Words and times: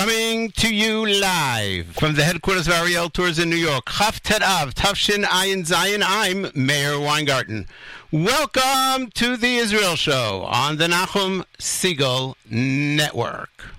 Coming 0.00 0.50
to 0.52 0.74
you 0.74 1.06
live 1.06 1.88
from 1.88 2.14
the 2.14 2.24
headquarters 2.24 2.66
of 2.66 2.72
Ariel 2.72 3.10
Tours 3.10 3.38
in 3.38 3.50
New 3.50 3.56
York. 3.56 3.86
Chaf 3.90 4.18
Av, 4.40 4.74
Tafshin 4.74 5.24
Ayin 5.24 5.66
Zion. 5.66 6.02
I'm 6.02 6.50
Meir 6.54 6.98
Weingarten. 6.98 7.66
Welcome 8.10 9.10
to 9.10 9.36
the 9.36 9.56
Israel 9.56 9.96
Show 9.96 10.46
on 10.48 10.78
the 10.78 10.86
Nachum 10.86 11.44
Segal 11.58 12.34
Network. 12.48 13.74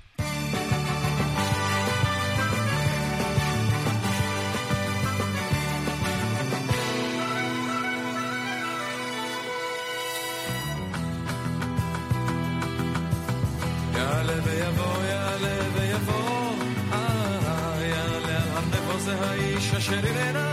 Sha-da-da-da. 19.92 20.51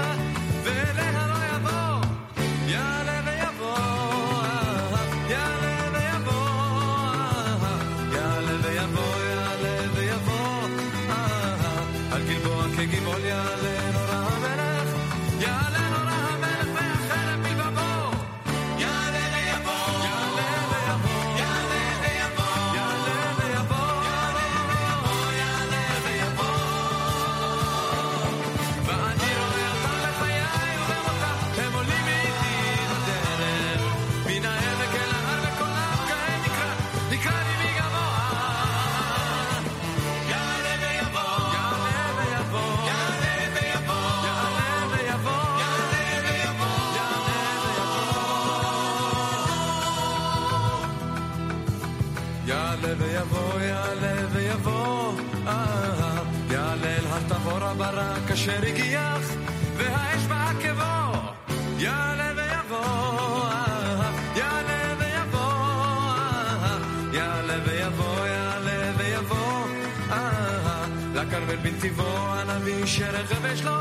שרכב 72.88 73.46
יש 73.54 73.64
לו, 73.64 73.72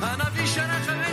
הנביא 0.00 0.46
שרכב 0.46 1.03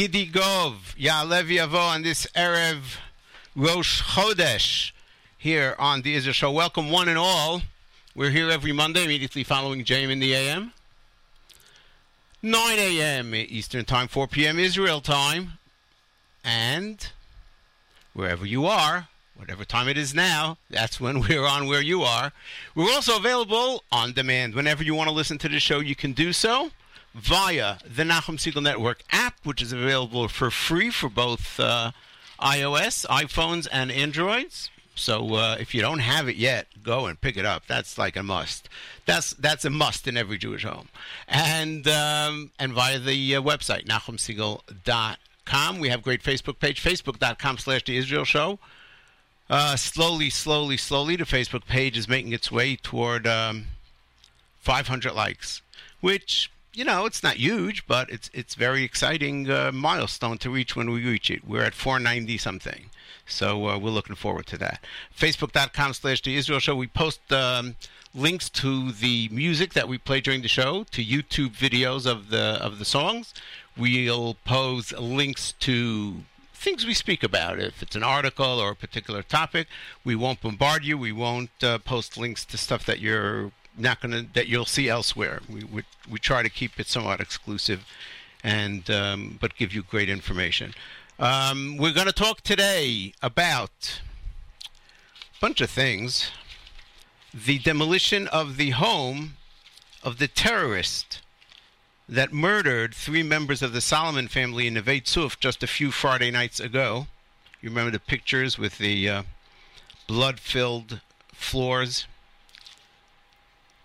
Gidi 0.00 0.32
Gov, 0.32 0.96
Ya'alev 0.98 1.54
Yavo 1.54 1.74
on 1.74 2.00
this 2.00 2.26
Erev 2.34 2.96
Rosh 3.54 4.00
Chodesh 4.00 4.92
here 5.36 5.76
on 5.78 6.00
the 6.00 6.14
Israel 6.14 6.32
Show. 6.32 6.50
Welcome, 6.50 6.90
one 6.90 7.06
and 7.06 7.18
all. 7.18 7.60
We're 8.14 8.30
here 8.30 8.48
every 8.48 8.72
Monday, 8.72 9.04
immediately 9.04 9.44
following 9.44 9.84
JM 9.84 10.10
in 10.10 10.18
the 10.18 10.32
AM. 10.32 10.72
9 12.40 12.78
a.m. 12.78 13.34
Eastern 13.34 13.84
Time, 13.84 14.08
4 14.08 14.26
p.m. 14.26 14.58
Israel 14.58 15.02
Time. 15.02 15.58
And 16.42 17.06
wherever 18.14 18.46
you 18.46 18.64
are, 18.64 19.08
whatever 19.36 19.66
time 19.66 19.86
it 19.86 19.98
is 19.98 20.14
now, 20.14 20.56
that's 20.70 20.98
when 20.98 21.20
we're 21.28 21.44
on 21.44 21.66
where 21.66 21.82
you 21.82 22.04
are. 22.04 22.32
We're 22.74 22.90
also 22.90 23.18
available 23.18 23.84
on 23.92 24.14
demand. 24.14 24.54
Whenever 24.54 24.82
you 24.82 24.94
want 24.94 25.10
to 25.10 25.14
listen 25.14 25.36
to 25.36 25.48
the 25.50 25.60
show, 25.60 25.80
you 25.80 25.94
can 25.94 26.12
do 26.14 26.32
so 26.32 26.70
via 27.14 27.78
the 27.84 28.02
Nachum 28.04 28.36
Segal 28.36 28.62
Network 28.62 29.02
app, 29.10 29.34
which 29.44 29.62
is 29.62 29.72
available 29.72 30.28
for 30.28 30.50
free 30.50 30.90
for 30.90 31.08
both 31.08 31.58
uh, 31.58 31.92
iOS, 32.40 33.06
iPhones, 33.06 33.66
and 33.70 33.90
Androids. 33.90 34.70
So 34.94 35.34
uh, 35.34 35.56
if 35.58 35.74
you 35.74 35.80
don't 35.80 36.00
have 36.00 36.28
it 36.28 36.36
yet, 36.36 36.66
go 36.82 37.06
and 37.06 37.20
pick 37.20 37.36
it 37.36 37.46
up. 37.46 37.66
That's 37.66 37.96
like 37.96 38.16
a 38.16 38.22
must. 38.22 38.68
That's 39.06 39.32
that's 39.32 39.64
a 39.64 39.70
must 39.70 40.06
in 40.06 40.16
every 40.16 40.36
Jewish 40.36 40.64
home. 40.64 40.88
And 41.26 41.88
um, 41.88 42.50
and 42.58 42.72
via 42.72 42.98
the 42.98 43.36
uh, 43.36 43.42
website 43.42 43.86
nachumsegal.com. 43.86 45.78
We 45.78 45.88
have 45.88 46.02
great 46.02 46.22
Facebook 46.22 46.58
page, 46.58 46.82
facebook.com 46.82 47.58
slash 47.58 47.84
the 47.84 47.96
Israel 47.96 48.24
Show. 48.24 48.58
Uh, 49.48 49.74
slowly, 49.74 50.30
slowly, 50.30 50.76
slowly, 50.76 51.16
the 51.16 51.24
Facebook 51.24 51.66
page 51.66 51.96
is 51.96 52.08
making 52.08 52.32
its 52.32 52.52
way 52.52 52.76
toward 52.76 53.26
um, 53.26 53.66
500 54.60 55.12
likes, 55.12 55.60
which 56.00 56.52
you 56.72 56.84
know 56.84 57.06
it's 57.06 57.22
not 57.22 57.36
huge, 57.36 57.86
but 57.86 58.10
it's 58.10 58.30
it's 58.32 58.54
very 58.54 58.84
exciting 58.84 59.50
uh, 59.50 59.70
milestone 59.72 60.38
to 60.38 60.50
reach 60.50 60.76
when 60.76 60.90
we 60.90 61.04
reach 61.04 61.30
it. 61.30 61.46
We're 61.46 61.64
at 61.64 61.74
490 61.74 62.38
something, 62.38 62.90
so 63.26 63.68
uh, 63.68 63.78
we're 63.78 63.90
looking 63.90 64.16
forward 64.16 64.46
to 64.46 64.58
that. 64.58 64.84
Facebook.com 65.16 65.94
slash 65.94 66.22
the 66.22 66.36
Israel 66.36 66.60
Show. 66.60 66.76
We 66.76 66.86
post 66.86 67.20
um, 67.32 67.76
links 68.14 68.48
to 68.50 68.92
the 68.92 69.28
music 69.30 69.72
that 69.74 69.88
we 69.88 69.98
play 69.98 70.20
during 70.20 70.42
the 70.42 70.48
show, 70.48 70.84
to 70.92 71.04
YouTube 71.04 71.56
videos 71.56 72.06
of 72.06 72.30
the 72.30 72.58
of 72.60 72.78
the 72.78 72.84
songs. 72.84 73.34
We'll 73.76 74.36
post 74.44 74.98
links 74.98 75.52
to 75.60 76.22
things 76.52 76.84
we 76.84 76.94
speak 76.94 77.22
about. 77.22 77.58
If 77.58 77.82
it's 77.82 77.96
an 77.96 78.02
article 78.02 78.60
or 78.60 78.72
a 78.72 78.76
particular 78.76 79.22
topic, 79.22 79.66
we 80.04 80.14
won't 80.14 80.42
bombard 80.42 80.84
you. 80.84 80.98
We 80.98 81.12
won't 81.12 81.50
uh, 81.62 81.78
post 81.78 82.18
links 82.18 82.44
to 82.46 82.58
stuff 82.58 82.84
that 82.86 83.00
you're 83.00 83.52
not 83.80 84.00
going 84.00 84.12
to 84.12 84.32
that 84.34 84.48
you'll 84.48 84.66
see 84.66 84.88
elsewhere. 84.88 85.40
We, 85.48 85.64
we 85.64 85.82
we 86.10 86.18
try 86.18 86.42
to 86.42 86.48
keep 86.48 86.78
it 86.78 86.86
somewhat 86.86 87.20
exclusive, 87.20 87.84
and 88.44 88.88
um, 88.90 89.38
but 89.40 89.56
give 89.56 89.74
you 89.74 89.82
great 89.82 90.08
information. 90.08 90.74
Um, 91.18 91.76
we're 91.76 91.92
going 91.92 92.06
to 92.06 92.12
talk 92.12 92.40
today 92.40 93.12
about 93.22 94.00
a 95.36 95.40
bunch 95.40 95.60
of 95.60 95.70
things. 95.70 96.30
The 97.32 97.58
demolition 97.58 98.26
of 98.28 98.56
the 98.56 98.70
home 98.70 99.34
of 100.02 100.18
the 100.18 100.28
terrorist 100.28 101.20
that 102.08 102.32
murdered 102.32 102.94
three 102.94 103.22
members 103.22 103.62
of 103.62 103.72
the 103.72 103.80
Solomon 103.80 104.26
family 104.26 104.66
in 104.66 104.74
Neve 104.74 105.04
Tzuf 105.04 105.38
just 105.38 105.62
a 105.62 105.68
few 105.68 105.92
Friday 105.92 106.30
nights 106.30 106.58
ago. 106.58 107.06
You 107.60 107.68
remember 107.68 107.92
the 107.92 108.00
pictures 108.00 108.58
with 108.58 108.78
the 108.78 109.08
uh, 109.08 109.22
blood-filled 110.08 111.00
floors. 111.32 112.06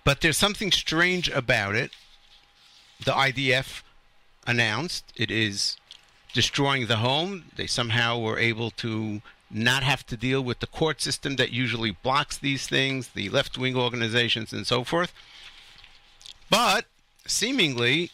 But 0.05 0.21
there's 0.21 0.37
something 0.37 0.71
strange 0.71 1.27
about 1.29 1.75
it. 1.75 1.91
The 3.03 3.11
IDF 3.11 3.81
announced 4.47 5.11
it 5.17 5.29
is 5.29 5.75
destroying 6.31 6.87
the 6.87 6.97
home. 6.97 7.45
They 7.57 7.67
somehow 7.67 8.19
were 8.19 8.39
able 8.39 8.71
to 8.71 9.21
not 9.49 9.83
have 9.83 10.05
to 10.05 10.17
deal 10.17 10.41
with 10.41 10.59
the 10.59 10.67
court 10.67 11.01
system 11.01 11.35
that 11.37 11.51
usually 11.51 11.91
blocks 11.91 12.37
these 12.37 12.67
things, 12.67 13.09
the 13.09 13.29
left 13.29 13.57
wing 13.57 13.75
organizations, 13.75 14.53
and 14.53 14.65
so 14.65 14.83
forth. 14.83 15.11
But 16.49 16.85
seemingly, 17.25 18.11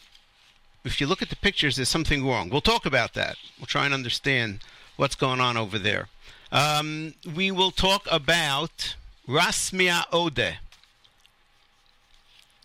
if 0.84 1.00
you 1.00 1.06
look 1.06 1.22
at 1.22 1.30
the 1.30 1.36
pictures, 1.36 1.76
there's 1.76 1.88
something 1.88 2.26
wrong. 2.26 2.48
We'll 2.48 2.60
talk 2.60 2.86
about 2.86 3.14
that. 3.14 3.36
We'll 3.58 3.66
try 3.66 3.84
and 3.84 3.94
understand 3.94 4.60
what's 4.96 5.14
going 5.14 5.40
on 5.40 5.56
over 5.56 5.78
there. 5.78 6.08
Um, 6.50 7.14
we 7.34 7.50
will 7.50 7.70
talk 7.70 8.06
about 8.10 8.96
Rasmea 9.28 10.06
Odeh, 10.10 10.56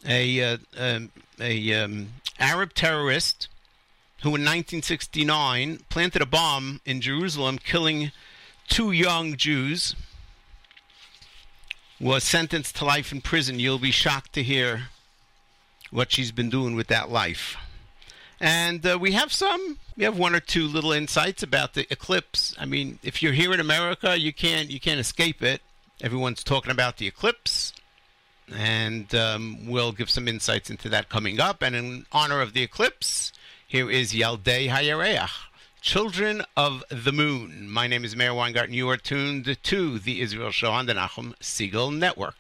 a 0.08 0.54
uh, 0.54 0.58
um, 0.78 1.12
a 1.40 1.74
um, 1.74 2.14
Arab 2.40 2.74
terrorist 2.74 3.48
who 4.22 4.30
in 4.30 4.42
1969 4.42 5.82
planted 5.90 6.22
a 6.22 6.26
bomb 6.26 6.82
in 6.86 7.02
Jerusalem, 7.02 7.60
killing 7.60 8.12
two 8.68 8.92
young 8.92 9.36
Jews. 9.36 9.96
Was 12.00 12.24
sentenced 12.24 12.76
to 12.76 12.86
life 12.86 13.12
in 13.12 13.22
prison. 13.22 13.60
You'll 13.60 13.80
be 13.80 13.90
shocked 13.90 14.34
to 14.34 14.44
hear 14.44 14.90
what 15.90 16.12
she's 16.12 16.32
been 16.32 16.50
doing 16.50 16.76
with 16.76 16.88
that 16.88 17.10
life. 17.10 17.58
And 18.40 18.86
uh, 18.86 19.00
we 19.02 19.14
have 19.14 19.34
some, 19.34 19.80
we 19.96 20.04
have 20.04 20.18
one 20.18 20.36
or 20.36 20.40
two 20.40 20.68
little 20.68 20.92
insights 20.92 21.42
about 21.42 21.74
the 21.74 21.92
eclipse. 21.92 22.56
I 22.60 22.66
mean, 22.66 23.00
if 23.02 23.24
you're 23.24 23.34
here 23.34 23.52
in 23.52 23.60
America, 23.60 24.20
you 24.20 24.32
can't 24.32 24.70
you 24.70 24.80
can't 24.80 25.00
escape 25.00 25.42
it. 25.42 25.62
Everyone's 26.02 26.44
talking 26.44 26.72
about 26.72 26.98
the 26.98 27.08
eclipse, 27.08 27.74
and 28.56 29.14
um, 29.14 29.68
we'll 29.68 29.92
give 29.92 30.10
some 30.10 30.28
insights 30.28 30.70
into 30.70 30.90
that 30.90 31.10
coming 31.10 31.40
up. 31.40 31.62
And 31.62 31.76
in 31.76 32.06
honor 32.12 32.42
of 32.42 32.54
the 32.54 32.64
eclipse, 32.64 33.32
here 33.68 33.90
is 33.90 34.14
Yaldei 34.14 34.70
Hayareach, 34.70 35.30
Children 35.82 36.44
of 36.56 36.84
the 36.90 37.12
Moon. 37.12 37.70
My 37.70 37.88
name 37.88 38.04
is 38.06 38.16
Meir 38.16 38.34
Weingarten. 38.34 38.74
You 38.74 38.90
are 38.90 38.98
tuned 38.98 39.58
to 39.62 40.00
the 40.00 40.22
Israel 40.22 40.52
Show 40.52 40.72
on 40.72 40.86
the 40.86 40.94
Nachum 40.94 41.34
Segal 41.42 41.92
Network. 41.96 42.36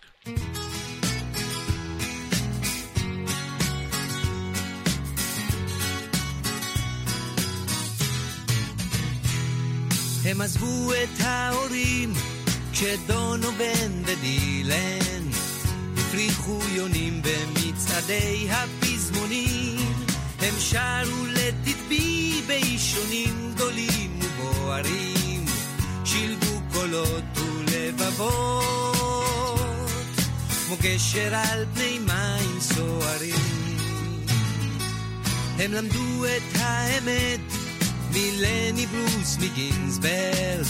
הם 10.25 10.42
עזבו 10.42 10.94
את 10.94 11.21
ההורים 11.21 12.13
כשדונו 12.71 13.51
בן 13.51 13.92
ודילן 14.06 15.16
הפריחו 16.17 16.59
יונים 16.69 17.21
במצעדי 17.21 18.47
הפזמונים. 18.49 19.93
הם 20.39 20.53
שרו 20.59 21.25
לתדבי 21.25 22.41
באישונים 22.47 23.51
גדולים 23.55 24.19
ובוערים. 24.21 25.45
שילבו 26.05 26.61
קולות 26.73 27.23
ולבבות 27.35 28.85
כמו 30.65 30.75
גשר 30.81 31.35
על 31.35 31.65
פני 31.73 31.99
מים 31.99 32.59
סוערים. 32.59 33.77
הם 35.59 35.73
למדו 35.73 36.25
את 36.25 36.55
האמת 36.55 37.39
מלני 38.13 38.85
ברוס 38.85 39.37
מגינסברג 39.37 40.65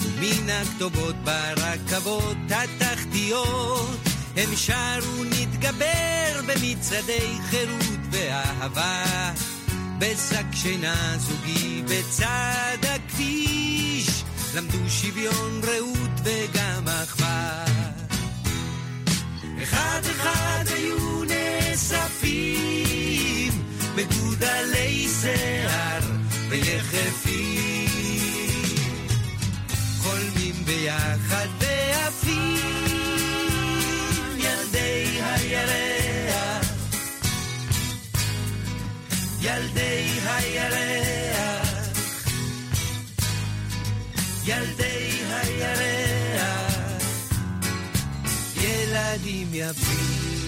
ומן 0.00 0.50
הכתובות 0.50 1.16
ברכבות 1.24 2.36
התחתיות 2.50 4.09
הם 4.42 4.56
שרו 4.56 5.24
נתגבר 5.24 6.40
במצעדי 6.46 7.36
חירות 7.50 8.00
ואהבה. 8.10 9.32
בשק 9.98 10.44
שינה 10.52 11.18
זוגי 11.18 11.82
בצד 11.82 12.78
הכביש 12.94 14.24
למדו 14.54 14.78
שוויון 14.88 15.60
רעות 15.64 16.20
וגם 16.24 16.88
אחווה. 16.88 17.64
אחד 19.62 20.00
אחד 20.10 20.64
היו 20.66 21.24
נאספים 21.24 22.42
מגודלי 23.96 25.08
שיער 25.20 26.00
ויחפים. 26.48 27.90
חולמים 29.98 30.54
ביחד 30.64 31.48
ועפים 31.58 33.19
ילדי 39.60 40.20
הירח 40.26 41.88
ילדי 44.44 45.20
הירח 45.30 47.02
ילדים 48.56 49.48
יפים 49.52 50.39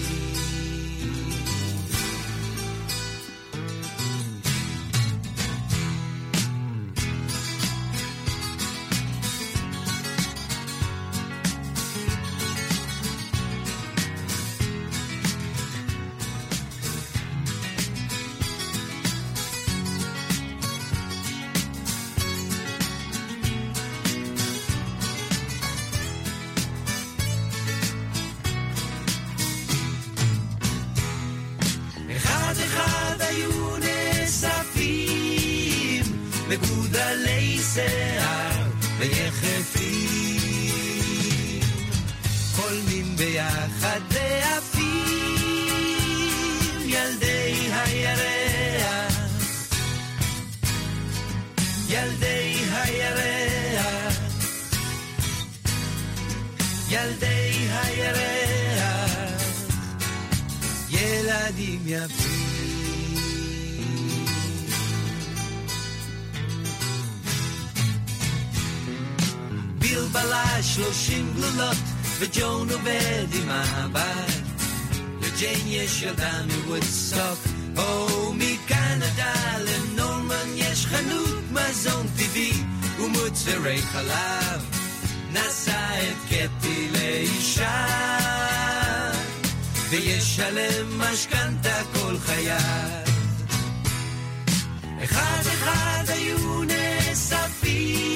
היו 96.37 96.63
נאספים 96.63 98.13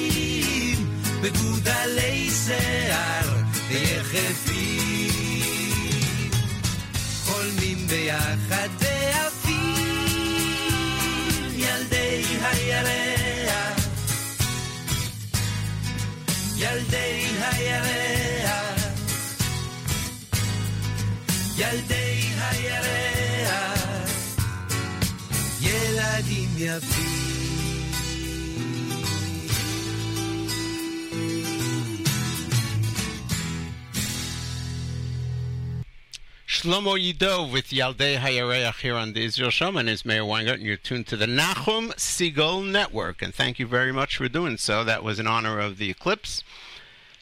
בגודלי 1.22 2.30
שיער 2.30 3.36
ויחפים. 3.68 5.08
חולמים 7.24 7.86
ביחד 7.86 8.68
ועפים 8.80 9.58
ילדי 11.56 12.24
הירח. 12.42 13.78
ילדי 16.56 17.26
הירח. 17.40 18.48
ילדי 21.58 22.20
הירח, 22.40 24.10
ילדים 25.60 26.48
יפים. 26.56 27.27
Shlomo 36.68 37.00
Yidov 37.00 37.50
with 37.50 37.68
Yaldei 37.68 38.18
Hayareach 38.18 38.80
here 38.80 38.94
on 38.94 39.14
the 39.14 39.24
Israel 39.24 39.48
Show. 39.48 39.72
My 39.72 39.80
name 39.80 39.94
is 39.94 40.04
Meir 40.04 40.20
Weingart, 40.20 40.56
and 40.56 40.64
you're 40.64 40.76
tuned 40.76 41.06
to 41.06 41.16
the 41.16 41.24
Nachum 41.24 41.94
Segal 41.94 42.62
Network. 42.62 43.22
And 43.22 43.34
thank 43.34 43.58
you 43.58 43.66
very 43.66 43.90
much 43.90 44.18
for 44.18 44.28
doing 44.28 44.58
so. 44.58 44.84
That 44.84 45.02
was 45.02 45.18
in 45.18 45.26
honor 45.26 45.58
of 45.60 45.78
the 45.78 45.88
eclipse. 45.88 46.44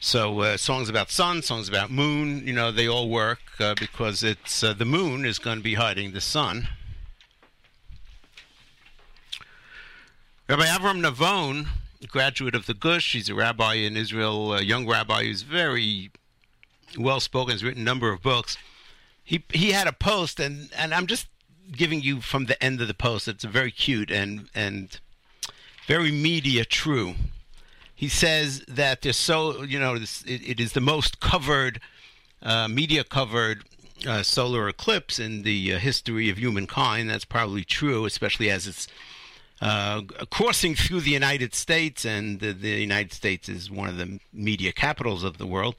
So 0.00 0.41
uh, 0.41 0.57
songs 0.57 0.88
about 0.88 1.12
sun, 1.12 1.43
songs 1.43 1.69
about 1.69 1.93
moon, 1.93 2.45
you 2.45 2.53
know, 2.53 2.73
they 2.73 2.88
all 2.88 3.09
work 3.09 3.38
uh, 3.61 3.76
because 3.79 4.25
it's 4.25 4.65
uh, 4.65 4.73
the 4.73 4.85
moon 4.85 5.25
is 5.25 5.38
going 5.38 5.59
to 5.59 5.62
be 5.62 5.75
hiding 5.75 6.11
the 6.11 6.21
sun. 6.21 6.67
Rabbi 10.49 10.65
Avram 10.65 11.09
Navon, 11.09 11.69
graduate 12.09 12.57
of 12.57 12.67
the 12.67 12.75
Gush, 12.75 13.12
he's 13.12 13.29
a 13.29 13.35
rabbi 13.37 13.75
in 13.75 13.97
Israel, 13.97 14.55
a 14.55 14.62
young 14.62 14.88
rabbi 14.88 15.23
who's 15.23 15.43
very 15.43 16.11
well 16.99 17.21
spoken, 17.21 17.53
has 17.53 17.62
written 17.62 17.83
a 17.83 17.85
number 17.85 18.11
of 18.11 18.23
books. 18.23 18.59
He 19.26 19.42
he 19.52 19.73
had 19.73 19.88
a 19.88 19.92
post, 19.92 20.38
and, 20.38 20.71
and 20.78 20.95
I'm 20.95 21.09
just 21.09 21.26
giving 21.73 22.00
you 22.00 22.21
from 22.21 22.47
the 22.47 22.62
end 22.62 22.80
of 22.80 22.87
the 22.87 22.95
post. 22.95 23.26
It's 23.26 23.45
very 23.45 23.73
cute 23.73 24.11
and 24.11 24.49
and 24.54 24.99
very 25.88 26.12
media 26.12 26.64
true. 26.64 27.16
He 27.92 28.09
says 28.09 28.64
that 28.68 29.02
there's 29.02 29.16
so 29.16 29.62
you 29.64 29.80
know 29.80 29.99
this, 29.99 30.23
it, 30.23 30.49
it 30.49 30.61
is 30.61 30.75
the 30.75 30.80
most 30.80 31.18
covered 31.18 31.80
uh, 32.40 32.68
media 32.68 33.02
covered 33.02 33.64
uh, 34.06 34.23
solar 34.23 34.68
eclipse 34.68 35.18
in 35.18 35.42
the 35.42 35.75
uh, 35.75 35.78
history 35.78 36.30
of 36.30 36.38
humankind. 36.38 37.11
That's 37.11 37.25
probably 37.25 37.64
true, 37.64 38.04
especially 38.04 38.49
as 38.49 38.68
it's 38.68 38.87
uh, 39.61 40.02
crossing 40.30 40.76
through 40.76 41.00
the 41.00 41.11
United 41.11 41.52
States, 41.52 42.04
and 42.04 42.38
the, 42.38 42.52
the 42.52 42.80
United 42.80 43.12
States 43.12 43.49
is 43.49 43.73
one 43.73 43.88
of 43.88 43.97
the 43.97 44.21
media 44.33 44.73
capitals 44.73 45.25
of 45.25 45.38
the 45.38 45.47
world. 45.47 45.75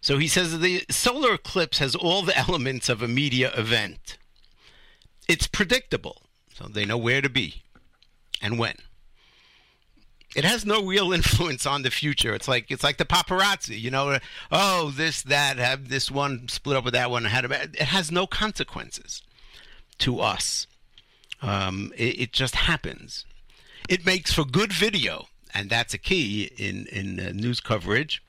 So 0.00 0.18
he 0.18 0.28
says 0.28 0.58
the 0.58 0.84
solar 0.90 1.34
eclipse 1.34 1.78
has 1.78 1.94
all 1.94 2.22
the 2.22 2.36
elements 2.36 2.88
of 2.88 3.02
a 3.02 3.08
media 3.08 3.52
event. 3.54 4.16
It's 5.28 5.46
predictable, 5.46 6.22
so 6.54 6.66
they 6.66 6.84
know 6.84 6.98
where 6.98 7.20
to 7.20 7.28
be 7.28 7.62
and 8.40 8.58
when. 8.58 8.76
It 10.34 10.44
has 10.44 10.64
no 10.64 10.84
real 10.84 11.12
influence 11.14 11.66
on 11.66 11.82
the 11.82 11.90
future. 11.90 12.34
It's 12.34 12.48
like 12.48 12.70
it's 12.70 12.84
like 12.84 12.96
the 12.96 13.04
paparazzi, 13.04 13.78
you 13.80 13.90
know. 13.90 14.18
Oh, 14.50 14.90
this 14.90 15.22
that 15.22 15.58
have 15.58 15.88
this 15.88 16.10
one 16.10 16.48
split 16.48 16.76
up 16.76 16.84
with 16.84 16.94
that 16.94 17.10
one. 17.10 17.24
Had 17.24 17.44
it 17.44 17.76
has 17.76 18.10
no 18.10 18.26
consequences 18.26 19.22
to 19.98 20.20
us. 20.20 20.66
Um, 21.42 21.92
it, 21.96 22.20
it 22.20 22.32
just 22.32 22.54
happens. 22.54 23.24
It 23.88 24.04
makes 24.06 24.32
for 24.32 24.44
good 24.44 24.72
video, 24.72 25.26
and 25.52 25.68
that's 25.68 25.94
a 25.94 25.98
key 25.98 26.50
in 26.56 26.86
in 26.86 27.20
uh, 27.20 27.32
news 27.32 27.60
coverage. 27.60 28.22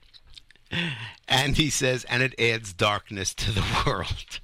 And 1.27 1.55
he 1.55 1.69
says, 1.69 2.03
and 2.09 2.21
it 2.21 2.37
adds 2.37 2.73
darkness 2.73 3.33
to 3.35 3.53
the 3.53 3.63
world. 3.87 4.41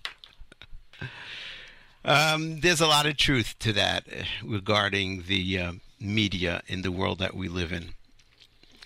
um, 2.06 2.62
there's 2.62 2.80
a 2.80 2.88
lot 2.88 3.06
of 3.06 3.18
truth 3.18 3.56
to 3.60 3.74
that 3.74 4.06
uh, 4.08 4.24
regarding 4.42 5.24
the 5.28 5.60
uh, 5.60 5.72
media 6.00 6.62
in 6.68 6.84
the 6.84 6.92
world 6.92 7.20
that 7.20 7.36
we 7.36 7.50
live 7.50 7.74
in. 7.74 7.90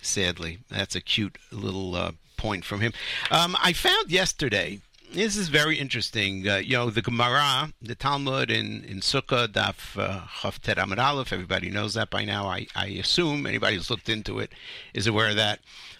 Sadly, 0.01 0.59
that's 0.69 0.95
a 0.95 1.01
cute 1.01 1.37
little 1.51 1.95
uh, 1.95 2.13
point 2.37 2.65
from 2.65 2.81
him. 2.81 2.91
Um, 3.29 3.55
I 3.61 3.73
found 3.73 4.09
yesterday. 4.09 4.81
This 5.13 5.35
is 5.35 5.49
very 5.49 5.77
interesting. 5.77 6.47
Uh, 6.47 6.55
you 6.55 6.77
know, 6.77 6.89
the 6.89 7.01
Gemara, 7.01 7.73
the 7.81 7.95
Talmud 7.95 8.49
in, 8.49 8.83
in 8.85 9.01
Sukkah, 9.01 9.47
Daf 9.47 9.99
uh, 9.99 10.21
Chavtet 10.41 10.77
Amud 10.77 10.97
Aleph, 10.97 11.33
everybody 11.33 11.69
knows 11.69 11.93
that 11.95 12.09
by 12.09 12.23
now. 12.25 12.47
I, 12.47 12.65
I 12.75 12.87
assume 12.87 13.45
anybody 13.45 13.75
who's 13.75 13.91
looked 13.91 14.09
into 14.09 14.39
it 14.39 14.53
is 14.93 15.05
aware 15.05 15.29
of 15.29 15.35
that. 15.35 15.59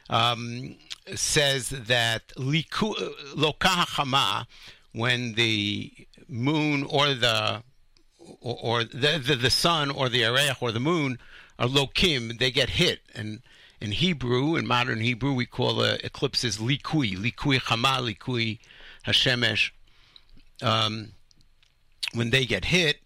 Um, 0.09 0.77
says 1.15 1.69
that 1.69 2.29
liku, 2.37 2.93
lokah 3.35 3.85
chama, 3.87 4.45
when 4.93 5.33
the 5.33 5.91
moon 6.27 6.83
or 6.83 7.13
the 7.13 7.63
or, 8.41 8.57
or 8.61 8.83
the, 8.83 9.21
the 9.25 9.35
the 9.35 9.49
sun 9.49 9.89
or 9.89 10.09
the 10.09 10.21
areach 10.21 10.61
or 10.61 10.71
the 10.71 10.79
moon 10.79 11.17
are 11.59 11.67
lokim, 11.67 12.37
they 12.39 12.51
get 12.51 12.69
hit. 12.69 12.99
And 13.13 13.41
in 13.79 13.91
Hebrew, 13.91 14.55
in 14.55 14.67
modern 14.67 14.99
Hebrew, 14.99 15.33
we 15.33 15.45
call 15.45 15.75
the 15.75 16.03
eclipses 16.05 16.57
likui, 16.57 17.17
likui 17.17 17.59
chama, 17.59 17.97
likui 17.99 18.59
hashemesh. 19.05 19.71
Um, 20.61 21.13
when 22.13 22.29
they 22.29 22.45
get 22.45 22.65
hit, 22.65 22.99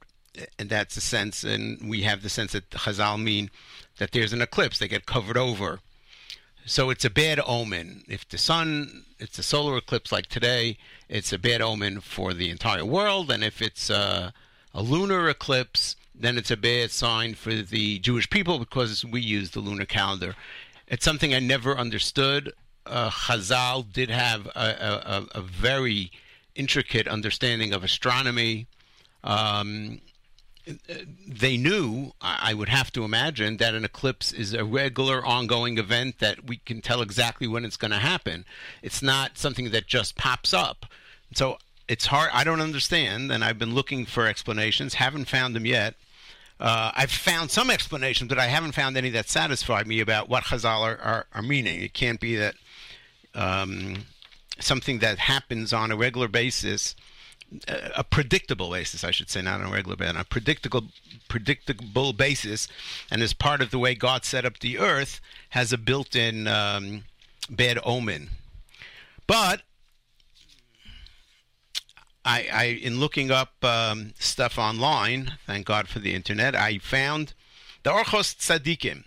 and 0.60 0.70
that's 0.70 0.96
the 0.96 1.02
sense, 1.02 1.44
and 1.44 1.90
we 1.90 2.02
have 2.02 2.22
the 2.22 2.30
sense 2.30 2.52
that 2.54 2.70
Chazal 2.72 3.22
mean 3.22 3.50
that 3.98 4.12
there's 4.12 4.34
an 4.34 4.42
eclipse, 4.42 4.80
they 4.80 4.88
get 4.88 5.06
covered 5.06 5.38
over. 5.38 5.80
So 6.68 6.90
it's 6.90 7.06
a 7.06 7.12
bad 7.12 7.40
omen. 7.46 8.04
If 8.08 8.28
the 8.28 8.40
sun, 8.40 9.06
it's 9.20 9.38
a 9.38 9.44
solar 9.44 9.78
eclipse 9.78 10.12
like 10.12 10.26
today, 10.26 10.78
it's 11.08 11.32
a 11.32 11.38
bad 11.38 11.62
omen 11.62 12.02
for 12.02 12.34
the 12.34 12.50
entire 12.50 12.84
world. 12.84 13.30
And 13.30 13.44
if 13.44 13.62
it's 13.62 13.92
a, 13.92 14.34
a 14.74 14.82
lunar 14.82 15.30
eclipse, 15.30 15.96
then 16.14 16.40
it's 16.40 16.50
a 16.50 16.58
bad 16.58 16.90
sign 16.90 17.36
for 17.36 17.54
the 17.54 18.00
Jewish 18.00 18.28
people 18.32 18.58
because 18.58 19.06
we 19.06 19.22
use 19.22 19.52
the 19.52 19.60
lunar 19.60 19.86
calendar. 19.86 20.36
It's 20.88 21.06
something 21.06 21.36
I 21.36 21.40
never 21.40 21.78
understood. 21.78 22.52
Uh, 22.86 23.12
Chazal 23.12 23.92
did 23.92 24.10
have 24.10 24.48
a, 24.48 25.28
a, 25.34 25.40
a 25.40 25.42
very 25.42 26.12
intricate 26.56 27.08
understanding 27.08 27.74
of 27.74 27.84
astronomy. 27.84 28.68
Um, 29.24 30.02
they 31.28 31.58
knew, 31.58 32.12
I 32.22 32.54
would 32.54 32.70
have 32.70 32.92
to 32.94 33.04
imagine, 33.04 33.58
that 33.58 33.76
an 33.76 33.86
eclipse 33.86 34.32
is 34.32 34.54
a 34.54 34.66
regular, 34.66 35.26
ongoing 35.26 35.78
event 35.78 36.20
that 36.20 36.46
we 36.48 36.58
can 36.58 36.82
tell 36.82 37.02
exactly 37.02 37.48
when 37.48 37.66
it's 37.66 37.78
going 37.78 37.92
to 37.92 37.98
happen. 37.98 38.46
It's 38.82 39.02
not 39.02 39.38
something 39.38 39.72
that 39.72 39.88
just 39.88 40.16
pops 40.16 40.54
up. 40.54 40.86
So 41.34 41.58
it's 41.88 42.08
hard. 42.08 42.32
I 42.34 42.44
don't 42.44 42.62
understand, 42.62 43.32
and 43.32 43.44
I've 43.44 43.60
been 43.60 43.76
looking 43.76 44.06
for 44.06 44.26
explanations, 44.26 44.96
haven't 44.96 45.26
found 45.26 45.56
them 45.56 45.66
yet. 45.66 45.96
Uh, 46.60 46.92
I've 46.96 47.12
found 47.12 47.52
some 47.52 47.70
explanations, 47.70 48.30
but 48.30 48.40
I 48.40 48.46
haven't 48.46 48.72
found 48.72 48.96
any 48.98 49.10
that 49.12 49.30
satisfy 49.30 49.84
me 49.84 50.00
about 50.00 50.30
what 50.30 50.46
Chazal 50.46 50.82
are, 50.82 50.98
are, 50.98 51.26
are 51.34 51.42
meaning. 51.42 51.82
It 51.82 51.94
can't 51.94 52.20
be 52.20 52.38
that 52.38 52.56
um, 53.34 54.06
something 54.60 55.00
that 55.00 55.20
happens 55.20 55.74
on 55.74 55.92
a 55.92 55.98
regular 55.98 56.30
basis 56.30 56.96
a 57.96 58.04
predictable 58.04 58.72
basis, 58.72 59.04
I 59.04 59.12
should 59.12 59.30
say, 59.30 59.42
not 59.42 59.62
on 59.62 59.68
a 59.68 59.72
regular 59.72 59.96
basis, 59.96 60.16
on 60.16 60.22
a 60.22 60.26
predictable, 60.26 60.84
predictable 61.28 62.14
basis, 62.14 62.68
and 63.10 63.22
as 63.22 63.34
part 63.34 63.62
of 63.62 63.72
the 63.72 63.80
way 63.80 63.96
God 63.96 64.26
set 64.26 64.46
up 64.46 64.60
the 64.60 64.78
earth, 64.80 65.22
has 65.50 65.72
a 65.72 65.78
built-in 65.78 66.48
um, 66.48 67.06
bad 67.50 67.80
omen. 67.84 68.30
But 69.28 69.62
I, 72.24 72.48
I 72.52 72.64
in 72.66 73.00
looking 73.00 73.32
up 73.32 73.64
um, 73.64 74.14
stuff 74.20 74.58
online, 74.58 75.34
thank 75.46 75.66
God 75.66 75.88
for 75.88 76.00
the 76.00 76.14
internet, 76.14 76.56
I 76.56 76.80
found 76.80 77.34
the 77.84 77.92
Orchos 77.92 78.36
Tzadikim, 78.36 79.04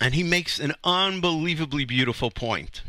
and 0.00 0.14
he 0.14 0.22
makes 0.22 0.58
an 0.58 0.74
unbelievably 0.84 1.84
beautiful 1.84 2.30
point. 2.30 2.82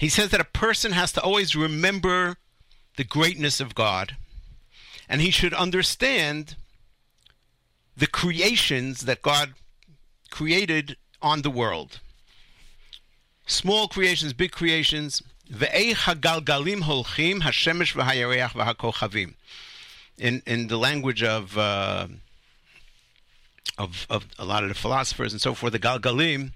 He 0.00 0.08
says 0.08 0.30
that 0.30 0.40
a 0.40 0.44
person 0.44 0.92
has 0.92 1.12
to 1.12 1.20
always 1.20 1.54
remember 1.54 2.38
the 2.96 3.04
greatness 3.04 3.60
of 3.60 3.74
God, 3.74 4.16
and 5.10 5.20
he 5.20 5.30
should 5.30 5.52
understand 5.52 6.56
the 7.94 8.06
creations 8.06 9.02
that 9.02 9.20
God 9.20 9.52
created 10.30 10.96
on 11.20 11.42
the 11.42 11.50
world. 11.50 12.00
Small 13.44 13.88
creations, 13.88 14.32
big 14.32 14.52
creations. 14.52 15.22
In 20.16 20.42
in 20.46 20.68
the 20.68 20.78
language 20.78 21.22
of 21.22 21.58
uh, 21.58 22.06
of 23.76 24.06
of 24.08 24.24
a 24.38 24.46
lot 24.46 24.62
of 24.62 24.70
the 24.70 24.74
philosophers 24.74 25.32
and 25.34 25.42
so 25.42 25.52
forth, 25.52 25.74
the 25.74 25.78
galgalim 25.78 26.52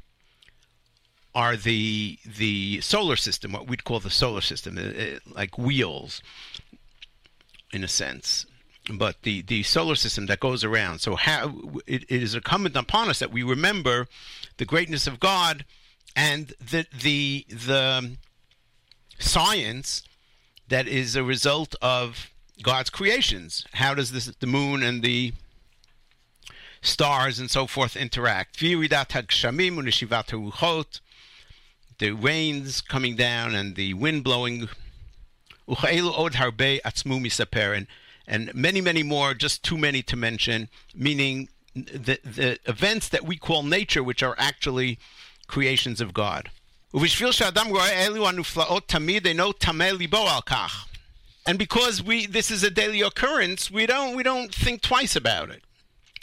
are 1.35 1.57
the 1.57 2.19
the 2.25 2.81
solar 2.81 3.17
system, 3.17 3.53
what 3.53 3.67
we'd 3.67 3.85
call 3.85 4.01
the 4.01 4.11
solar 4.11 4.41
system, 4.41 4.79
uh, 4.79 5.19
like 5.35 5.59
wheels, 5.59 6.23
in 7.73 7.83
a 7.85 7.89
sense. 7.89 8.47
But 8.93 9.23
the, 9.23 9.41
the 9.41 9.63
solar 9.63 9.95
system 9.95 10.27
that 10.27 10.41
goes 10.41 10.63
around. 10.63 10.99
So 10.99 11.17
how 11.17 11.81
it, 11.87 12.05
it 12.05 12.23
is 12.23 12.35
incumbent 12.35 12.77
upon 12.77 13.09
us 13.09 13.19
that 13.19 13.33
we 13.33 13.43
remember 13.43 14.07
the 14.59 14.67
greatness 14.67 15.07
of 15.07 15.19
God 15.19 15.65
and 16.15 16.53
the 16.61 16.87
the 17.03 17.47
the 17.49 18.17
science 19.19 20.03
that 20.69 20.87
is 20.87 21.17
a 21.17 21.25
result 21.25 21.75
of 21.83 22.31
God's 22.63 22.91
creations. 22.91 23.65
How 23.73 23.95
does 23.95 24.13
this 24.13 24.27
the 24.27 24.47
moon 24.47 24.83
and 24.83 25.03
the 25.03 25.33
stars 26.83 27.39
and 27.41 27.51
so 27.51 27.67
forth 27.67 27.97
interact? 27.97 28.57
the 31.99 32.13
rains 32.13 32.81
coming 32.81 33.17
down 33.17 33.55
and 33.55 33.77
the 33.77 33.95
wind 33.95 34.25
blowing. 34.25 34.69
And, 37.75 37.87
and 38.27 38.55
many, 38.55 38.81
many 38.81 39.03
more, 39.03 39.35
just 39.35 39.63
too 39.63 39.79
many 39.79 40.03
to 40.03 40.17
mention, 40.17 40.69
meaning 40.95 41.49
the, 41.75 42.19
the 42.25 42.59
events 42.67 43.09
that 43.09 43.25
we 43.25 43.37
call 43.37 43.63
nature, 43.63 44.03
which 44.03 44.23
are 44.23 44.35
actually 44.39 44.99
creations 45.47 46.01
of 46.01 46.13
God. 46.15 46.51
And 51.47 51.59
because 51.59 52.03
we 52.03 52.27
this 52.27 52.51
is 52.51 52.63
a 52.63 52.71
daily 52.71 53.01
occurrence, 53.03 53.71
we 53.71 53.87
don't 53.87 54.17
we 54.17 54.23
don't 54.23 54.55
think 54.55 54.81
twice 54.81 55.17
about 55.17 55.51
it. 55.51 55.63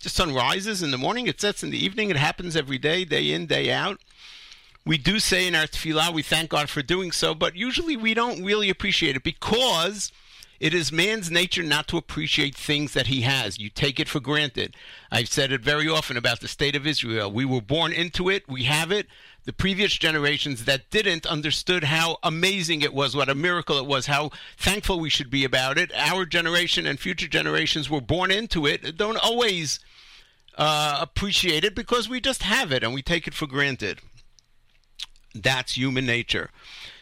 The 0.02 0.10
sun 0.10 0.34
rises 0.34 0.82
in 0.82 0.90
the 0.90 0.98
morning, 0.98 1.28
it 1.28 1.40
sets 1.40 1.62
in 1.62 1.70
the 1.70 1.78
evening, 1.78 2.10
it 2.10 2.18
happens 2.18 2.56
every 2.56 2.80
day, 2.80 3.06
day 3.06 3.32
in, 3.32 3.46
day 3.46 3.72
out. 3.72 4.00
We 4.86 4.98
do 4.98 5.20
say 5.20 5.48
in 5.48 5.56
our 5.56 5.68
tefillah, 5.68 6.14
we 6.14 6.24
thank 6.24 6.50
God 6.50 6.70
for 6.70 6.82
doing 6.82 7.12
so, 7.12 7.36
but 7.36 7.56
usually 7.56 7.96
we 7.96 8.14
don't 8.14 8.44
really 8.44 8.70
appreciate 8.70 9.16
it 9.16 9.24
because 9.24 10.12
it 10.60 10.74
is 10.74 10.92
man's 10.92 11.30
nature 11.30 11.64
not 11.64 11.88
to 11.88 11.98
appreciate 11.98 12.56
things 12.56 12.94
that 12.94 13.08
he 13.08 13.22
has. 13.22 13.60
You 13.60 13.70
take 13.70 14.00
it 14.00 14.08
for 14.08 14.20
granted. 14.20 14.76
I've 15.12 15.28
said 15.28 15.52
it 15.52 15.62
very 15.62 15.88
often 15.88 16.18
about 16.18 16.40
the 16.40 16.48
state 16.48 16.76
of 16.76 16.88
Israel. 16.88 17.32
We 17.32 17.46
were 17.46 17.62
born 17.62 17.92
into 17.92 18.30
it, 18.30 18.48
we 18.48 18.64
have 18.64 18.92
it. 18.92 19.08
The 19.44 19.54
previous 19.54 19.94
generations 19.98 20.66
that 20.66 20.92
didn't 20.92 21.26
understood 21.26 21.86
how 21.86 22.18
amazing 22.22 22.82
it 22.82 22.94
was, 22.94 23.16
what 23.16 23.30
a 23.30 23.36
miracle 23.36 23.80
it 23.80 23.88
was, 23.88 24.06
how 24.06 24.30
thankful 24.56 25.00
we 25.00 25.10
should 25.10 25.32
be 25.32 25.44
about 25.44 25.80
it. 25.80 25.92
Our 25.96 26.26
generation 26.26 26.86
and 26.86 27.00
future 27.00 27.28
generations 27.28 27.90
were 27.90 28.02
born 28.02 28.30
into 28.30 28.68
it, 28.68 28.98
don't 28.98 29.18
always 29.18 29.80
uh, 30.58 31.00
appreciate 31.02 31.64
it 31.64 31.74
because 31.74 32.08
we 32.08 32.22
just 32.22 32.44
have 32.44 32.72
it 32.72 32.84
and 32.84 32.94
we 32.94 33.02
take 33.02 33.28
it 33.28 33.34
for 33.34 33.48
granted. 33.48 34.00
That's 35.34 35.78
human 35.78 36.06
nature. 36.06 36.50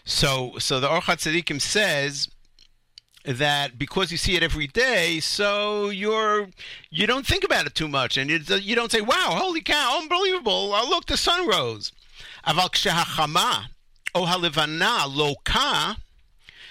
So, 0.05 0.53
so 0.57 0.79
the 0.79 0.87
Orchat 0.87 1.17
Tzadikim 1.17 1.61
says 1.61 2.29
that 3.25 3.77
because 3.77 4.11
you 4.11 4.17
see 4.17 4.35
it 4.35 4.43
every 4.43 4.67
day, 4.67 5.19
so 5.19 5.89
you're 5.89 6.49
you 6.89 7.05
don't 7.05 7.27
think 7.27 7.43
about 7.43 7.65
it 7.65 7.75
too 7.75 7.87
much, 7.87 8.17
and 8.17 8.29
you, 8.29 8.39
you 8.57 8.75
don't 8.75 8.91
say, 8.91 9.01
"Wow, 9.01 9.35
holy 9.37 9.61
cow, 9.61 9.99
unbelievable! 10.01 10.71
Oh, 10.73 10.87
look, 10.89 11.05
the 11.05 11.17
sun 11.17 11.47
rose." 11.47 11.91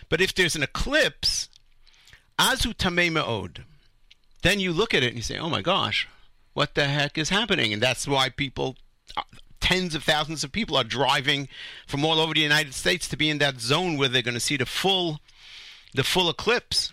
But 0.08 0.20
if 0.20 0.34
there's 0.34 0.56
an 0.56 0.62
eclipse, 0.62 1.48
azu 2.38 2.74
then 4.42 4.60
you 4.60 4.72
look 4.72 4.94
at 4.94 5.02
it 5.02 5.08
and 5.08 5.16
you 5.16 5.22
say, 5.22 5.38
"Oh 5.38 5.50
my 5.50 5.62
gosh, 5.62 6.08
what 6.54 6.74
the 6.74 6.86
heck 6.86 7.18
is 7.18 7.28
happening?" 7.28 7.72
And 7.72 7.82
that's 7.82 8.08
why 8.08 8.30
people 8.30 8.76
tens 9.68 9.94
of 9.94 10.02
thousands 10.02 10.42
of 10.42 10.50
people 10.50 10.78
are 10.78 10.84
driving 10.84 11.46
from 11.86 12.02
all 12.02 12.18
over 12.20 12.32
the 12.32 12.40
United 12.40 12.72
States 12.72 13.06
to 13.06 13.18
be 13.18 13.28
in 13.28 13.36
that 13.36 13.60
zone 13.60 13.98
where 13.98 14.08
they're 14.08 14.22
going 14.22 14.32
to 14.32 14.40
see 14.40 14.56
the 14.56 14.64
full, 14.64 15.20
the 15.92 16.02
full 16.02 16.30
eclipse. 16.30 16.90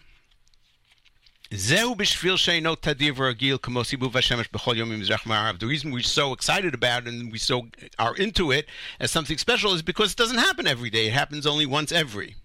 The 5.61 5.67
reason 5.67 5.91
we're 5.91 6.01
so 6.01 6.33
excited 6.33 6.73
about 6.73 7.07
it 7.07 7.13
and 7.13 7.31
we 7.31 7.37
so 7.37 7.69
are 7.97 8.15
into 8.17 8.51
it 8.51 8.67
as 8.99 9.09
something 9.09 9.37
special 9.37 9.73
is 9.73 9.81
because 9.81 10.11
it 10.11 10.17
doesn't 10.17 10.39
happen 10.39 10.67
every 10.67 10.89
day. 10.89 11.07
It 11.07 11.13
happens 11.13 11.47
only 11.47 11.65
once 11.65 11.93
every. 11.93 12.35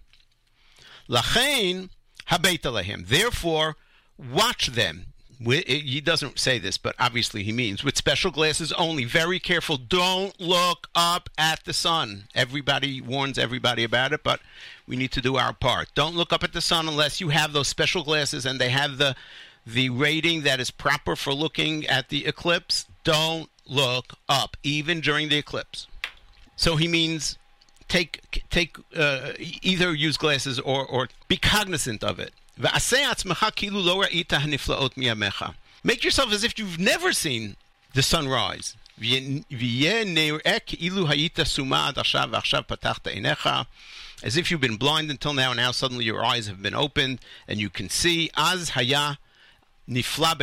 Therefore, 3.05 3.75
watch 4.17 4.67
them 4.67 5.10
he 5.43 6.01
doesn't 6.01 6.37
say 6.37 6.59
this, 6.59 6.77
but 6.77 6.95
obviously 6.99 7.43
he 7.43 7.51
means 7.51 7.83
with 7.83 7.97
special 7.97 8.31
glasses 8.31 8.71
only. 8.73 9.05
Very 9.05 9.39
careful. 9.39 9.77
Don't 9.77 10.39
look 10.39 10.87
up 10.95 11.29
at 11.37 11.63
the 11.65 11.73
sun. 11.73 12.25
Everybody 12.35 13.01
warns 13.01 13.39
everybody 13.39 13.83
about 13.83 14.13
it, 14.13 14.23
but 14.23 14.39
we 14.85 14.95
need 14.95 15.11
to 15.13 15.21
do 15.21 15.37
our 15.37 15.53
part. 15.53 15.89
Don't 15.95 16.15
look 16.15 16.31
up 16.31 16.43
at 16.43 16.53
the 16.53 16.61
sun 16.61 16.87
unless 16.87 17.19
you 17.19 17.29
have 17.29 17.53
those 17.53 17.67
special 17.67 18.03
glasses 18.03 18.45
and 18.45 18.59
they 18.59 18.69
have 18.69 18.97
the 18.97 19.15
the 19.65 19.89
rating 19.91 20.41
that 20.41 20.59
is 20.59 20.71
proper 20.71 21.15
for 21.15 21.33
looking 21.33 21.85
at 21.85 22.09
the 22.09 22.25
eclipse. 22.25 22.87
Don't 23.03 23.49
look 23.67 24.13
up, 24.27 24.57
even 24.63 25.01
during 25.01 25.29
the 25.29 25.37
eclipse. 25.37 25.87
So 26.55 26.75
he 26.75 26.87
means 26.87 27.37
take 27.87 28.43
take 28.49 28.77
uh, 28.95 29.33
either 29.39 29.93
use 29.93 30.17
glasses 30.17 30.59
or 30.59 30.85
or 30.85 31.09
be 31.27 31.37
cognizant 31.37 32.03
of 32.03 32.19
it. 32.19 32.33
Make 35.83 36.03
yourself 36.03 36.31
as 36.31 36.43
if 36.43 36.59
you've 36.59 36.79
never 36.79 37.13
seen 37.13 37.55
the 37.93 38.03
sunrise. 38.03 38.75
As 44.23 44.37
if 44.37 44.51
you've 44.51 44.61
been 44.61 44.77
blind 44.77 45.09
until 45.09 45.33
now, 45.33 45.49
and 45.51 45.57
now 45.57 45.71
suddenly 45.71 46.05
your 46.05 46.23
eyes 46.23 46.45
have 46.47 46.61
been 46.61 46.75
opened 46.75 47.19
and 47.47 47.59
you 47.59 47.69
can 47.69 47.89
see. 47.89 48.29
Az 48.37 48.69
haya 48.69 49.17
nifla. 49.89 50.37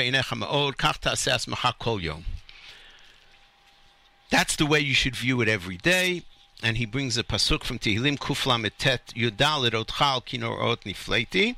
That's 4.30 4.56
the 4.56 4.66
way 4.66 4.80
you 4.80 4.94
should 4.94 5.14
view 5.14 5.40
it 5.40 5.48
every 5.48 5.76
day. 5.76 6.22
And 6.62 6.76
he 6.76 6.86
brings 6.86 7.16
a 7.16 7.22
pasuk 7.22 7.62
from 7.62 7.78
Tehillim 7.78 8.18
Kufla 8.18 8.60
Metet 8.60 9.14
Yudal 9.14 9.70
Otchal 9.70 10.22
Kinor 10.22 10.60
Ot 10.60 10.80
Nifleti. 10.80 11.54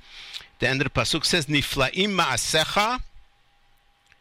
The 0.59 0.69
end 0.69 0.83
of 0.83 0.93
the 0.93 1.01
pasuk 1.01 1.25
says 1.25 1.47
Niflaim 1.47 2.17
Ma'asecha. 2.17 3.01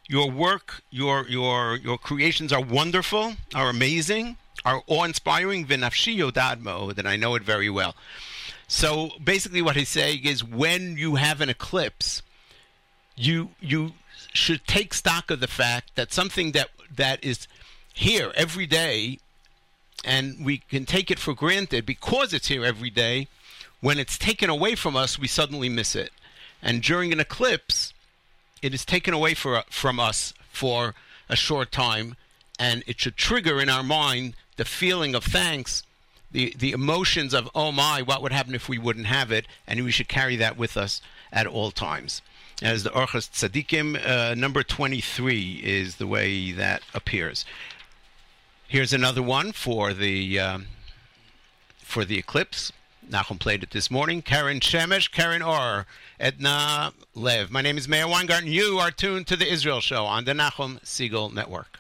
Your 0.08 0.32
work, 0.32 0.82
your 0.90 1.28
your 1.28 1.76
your 1.76 1.98
creations 1.98 2.52
are 2.52 2.62
wonderful, 2.62 3.34
are 3.54 3.70
amazing, 3.70 4.38
are 4.66 4.82
awe-inspiring. 4.88 5.68
V'nafshi 5.68 6.18
Yodad 6.18 6.64
Ma'od, 6.64 6.98
and 6.98 7.08
I 7.08 7.16
know 7.16 7.36
it 7.36 7.44
very 7.44 7.70
well. 7.70 7.94
So 8.68 9.12
basically, 9.24 9.62
what 9.62 9.76
he's 9.76 9.90
saying 9.90 10.24
is, 10.24 10.44
when 10.44 10.98
you 10.98 11.16
have 11.16 11.42
an 11.42 11.50
eclipse, 11.50 12.24
you 13.16 13.50
you 13.60 13.94
should 14.34 14.66
take 14.66 14.94
stock 14.94 15.30
of 15.30 15.42
the 15.42 15.48
fact 15.48 15.96
that 15.96 16.14
something 16.14 16.54
that 16.54 16.70
that 16.96 17.24
is 17.24 17.48
here 17.94 18.32
every 18.36 18.66
day 18.66 19.20
and 20.04 20.44
we 20.44 20.60
can 20.60 20.86
take 20.86 21.12
it 21.12 21.20
for 21.20 21.34
granted 21.34 21.86
because 21.86 22.34
it's 22.34 22.48
here 22.48 22.66
every 22.66 22.90
day. 22.90 23.28
When 23.82 23.98
it's 23.98 24.18
taken 24.18 24.50
away 24.50 24.76
from 24.76 24.96
us, 24.96 25.18
we 25.18 25.28
suddenly 25.28 25.70
miss 25.70 25.96
it. 25.96 26.12
And 26.62 26.82
during 26.82 27.14
an 27.14 27.20
eclipse, 27.20 27.94
it 28.62 28.74
is 28.74 28.86
taken 28.86 29.14
away 29.14 29.34
for, 29.34 29.64
from 29.70 30.00
us 30.00 30.34
for 30.52 30.96
a 31.30 31.36
short 31.36 31.72
time, 31.72 32.16
and 32.58 32.84
it 32.88 33.00
should 33.00 33.16
trigger 33.16 33.62
in 33.62 33.70
our 33.70 33.84
mind 33.84 34.34
the 34.58 34.66
feeling 34.66 35.16
of 35.16 35.24
thanks, 35.24 35.84
the, 36.32 36.54
the 36.58 36.72
emotions 36.72 37.34
of, 37.34 37.50
oh 37.56 37.72
my, 37.72 38.02
what 38.02 38.22
would 38.22 38.34
happen 38.34 38.54
if 38.54 38.68
we 38.68 38.78
wouldn't 38.78 39.06
have 39.06 39.32
it? 39.32 39.48
And 39.66 39.84
we 39.84 39.92
should 39.92 40.10
carry 40.10 40.36
that 40.36 40.58
with 40.58 40.76
us 40.76 41.02
at 41.32 41.48
all 41.48 41.72
times. 41.72 42.22
As 42.62 42.84
the 42.84 42.90
Orchas 42.90 43.30
Tzadikim, 43.30 44.06
uh, 44.06 44.36
number 44.36 44.64
23 44.64 45.62
is 45.64 45.96
the 45.96 46.08
way 46.08 46.52
that 46.52 46.82
appears. 46.94 47.46
Here's 48.70 48.94
another 48.94 49.24
one 49.24 49.52
for 49.52 49.96
the 49.96 50.40
um, 50.40 50.68
for 51.80 52.06
the 52.06 52.20
eclipse. 52.20 52.72
Nachum 53.10 53.40
played 53.40 53.64
it 53.64 53.72
this 53.72 53.90
morning. 53.90 54.22
Karen 54.22 54.60
Shemesh, 54.60 55.10
Karen 55.10 55.42
Or, 55.42 55.88
Edna 56.20 56.94
Lev. 57.16 57.50
My 57.50 57.64
name 57.64 57.80
is 57.80 57.88
Meir 57.88 58.08
Weingarten. 58.08 58.48
You 58.48 58.78
are 58.78 58.92
tuned 58.92 59.26
to 59.26 59.36
the 59.36 59.52
Israel 59.52 59.82
Show 59.82 60.06
on 60.06 60.26
the 60.26 60.34
Nachum 60.34 60.80
Segal 60.84 61.34
Network. 61.34 61.80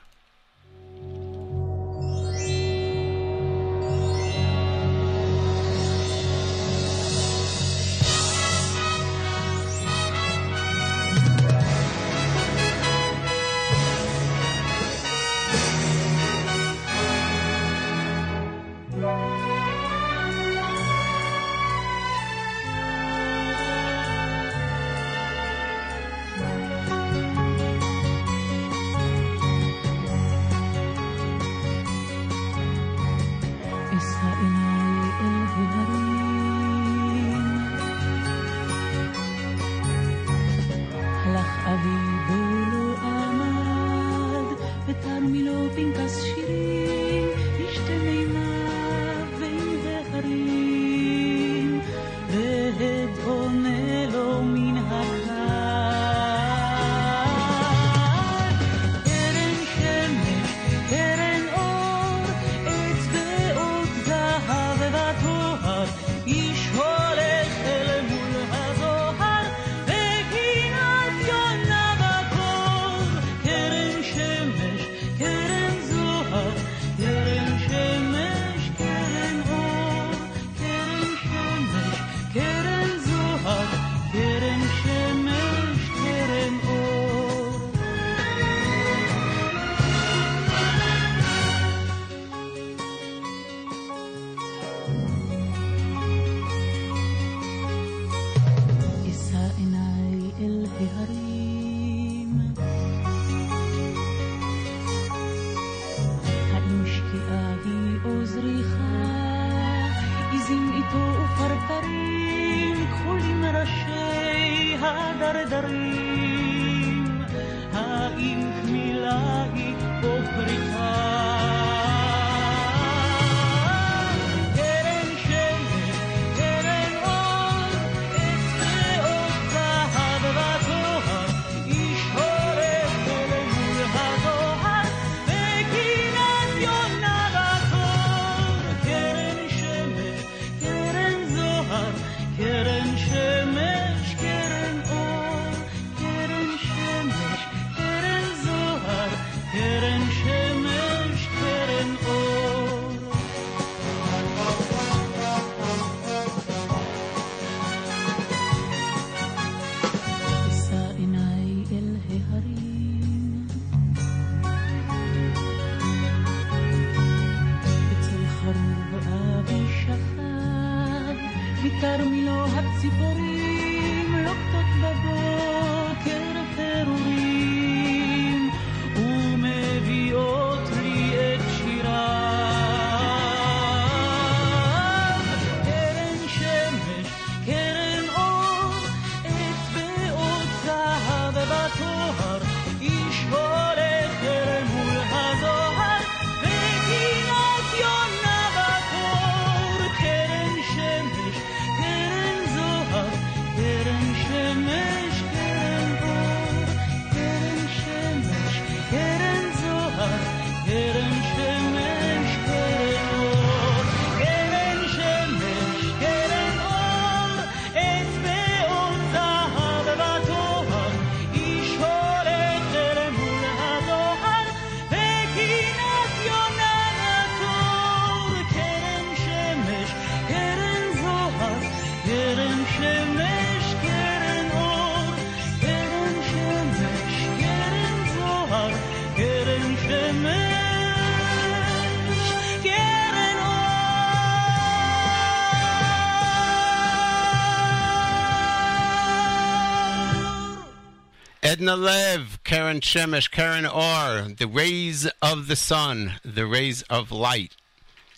Edna 251.59 251.75
Lev, 251.75 252.39
Karen 252.45 252.79
Shemesh, 252.79 253.29
Karen 253.29 253.65
Orr, 253.65 254.29
the 254.29 254.47
rays 254.47 255.05
of 255.21 255.47
the 255.47 255.57
sun, 255.57 256.13
the 256.23 256.45
rays 256.45 256.83
of 256.83 257.11
light, 257.11 257.57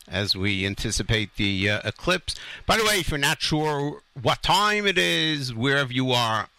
as 0.07 0.35
we 0.35 0.63
anticipate 0.63 1.35
the 1.37 1.67
uh, 1.67 1.81
eclipse. 1.83 2.35
By 2.67 2.77
the 2.77 2.83
way, 2.83 2.99
if 2.99 3.09
you're 3.09 3.17
not 3.17 3.41
sure 3.41 4.03
what 4.21 4.43
time 4.43 4.85
it 4.85 4.99
is, 4.99 5.55
wherever 5.55 5.91
you 5.91 6.11
are, 6.11 6.49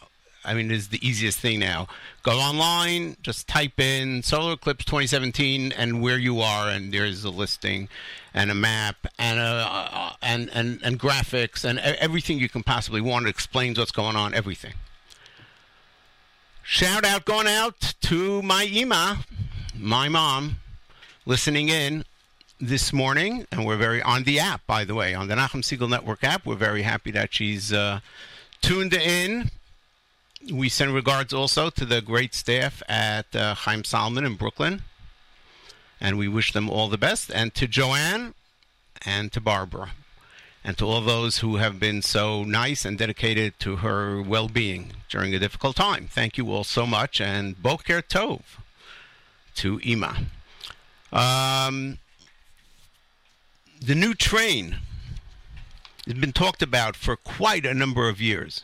I 0.45 0.55
mean, 0.55 0.73
it 0.73 0.75
is 0.75 0.89
the 0.89 0.99
easiest 1.07 1.39
thing 1.39 1.61
now. 1.61 1.87
Go 2.25 2.41
online, 2.41 3.17
just 3.23 3.47
type 3.47 3.79
in 3.79 4.25
Solar 4.25 4.55
Eclipse 4.55 4.85
2017 4.85 5.71
and 5.71 6.03
where 6.03 6.19
you 6.19 6.41
are, 6.41 6.69
and 6.69 6.93
there's 6.93 7.23
a 7.23 7.31
listing 7.31 7.89
and 8.35 8.51
a 8.51 8.57
map 8.57 9.07
and 9.21 9.39
a, 9.39 9.69
uh, 9.71 10.13
and, 10.21 10.51
and 10.53 10.81
and 10.83 10.99
graphics 10.99 11.65
and 11.65 11.79
everything 11.79 12.41
you 12.41 12.49
can 12.49 12.65
possibly 12.65 13.01
want. 13.01 13.27
It 13.27 13.29
explains 13.29 13.79
what's 13.79 13.93
going 13.93 14.17
on, 14.17 14.35
everything. 14.35 14.73
Shout 16.65 17.05
out 17.05 17.25
going 17.25 17.49
out 17.49 17.95
to 18.03 18.41
my 18.41 18.63
Ima, 18.63 19.25
my 19.77 20.09
mom, 20.09 20.57
listening 21.27 21.69
in 21.69 22.05
this 22.61 22.93
morning, 22.93 23.47
and 23.51 23.67
we're 23.67 23.77
very 23.77 24.01
on 24.01 24.23
the 24.23 24.39
app, 24.39 24.65
by 24.65 24.85
the 24.85 24.95
way, 24.95 25.13
on 25.13 25.27
the 25.27 25.35
Nachum 25.35 25.63
Segal 25.63 25.91
Network 25.91 26.23
app. 26.23 26.47
We're 26.47 26.55
very 26.55 26.83
happy 26.83 27.11
that 27.11 27.35
she's 27.35 27.73
uh, 27.73 27.99
tuned 28.61 28.95
in. 28.95 29.51
We 30.53 30.69
send 30.69 30.95
regards 30.95 31.35
also 31.35 31.69
to 31.71 31.85
the 31.85 32.01
great 32.01 32.33
staff 32.33 32.81
at 32.89 33.35
uh, 33.35 33.57
Haym 33.57 33.83
Salomon 33.83 34.25
in 34.25 34.37
Brooklyn, 34.37 34.83
and 36.01 36.17
we 36.17 36.29
wish 36.29 36.53
them 36.53 36.71
all 36.71 36.89
the 36.89 36.97
best. 36.97 37.31
And 37.35 37.53
to 37.55 37.67
Joanne 37.67 38.35
and 39.05 39.33
to 39.33 39.41
Barbara, 39.41 39.91
and 40.65 40.79
to 40.79 40.87
all 40.87 41.01
those 41.01 41.39
who 41.39 41.57
have 41.57 41.81
been 41.81 42.03
so 42.03 42.45
nice 42.45 42.85
and 42.85 42.97
dedicated 42.97 43.59
to 43.61 43.77
her 43.77 44.23
well-being 44.23 44.93
during 45.09 45.35
a 45.35 45.39
difficult 45.39 45.77
time. 45.77 46.09
Thank 46.11 46.39
you 46.39 46.51
all 46.53 46.65
so 46.65 46.87
much, 46.87 47.21
and 47.21 47.61
Boker 47.61 48.01
Tov 48.01 48.43
to 49.57 49.79
Ima. 49.83 50.19
Um, 51.13 51.99
the 53.81 53.95
new 53.95 54.15
train 54.15 54.77
has 56.07 56.15
been 56.15 56.33
talked 56.33 56.63
about 56.63 56.97
for 56.97 57.17
quite 57.17 57.67
a 57.67 57.75
number 57.75 58.09
of 58.09 58.21
years. 58.21 58.63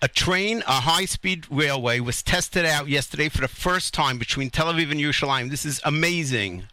A 0.00 0.08
train, 0.08 0.62
a 0.66 0.80
high 0.80 1.06
speed 1.06 1.46
railway, 1.50 2.00
was 2.00 2.22
tested 2.22 2.64
out 2.64 2.88
yesterday 2.88 3.28
for 3.28 3.40
the 3.40 3.48
first 3.48 3.92
time 3.92 4.16
between 4.16 4.48
Tel 4.48 4.72
Aviv 4.72 4.90
and 4.90 5.00
Yerushalayim. 5.00 5.50
This 5.50 5.64
is 5.64 5.80
amazing. 5.84 6.64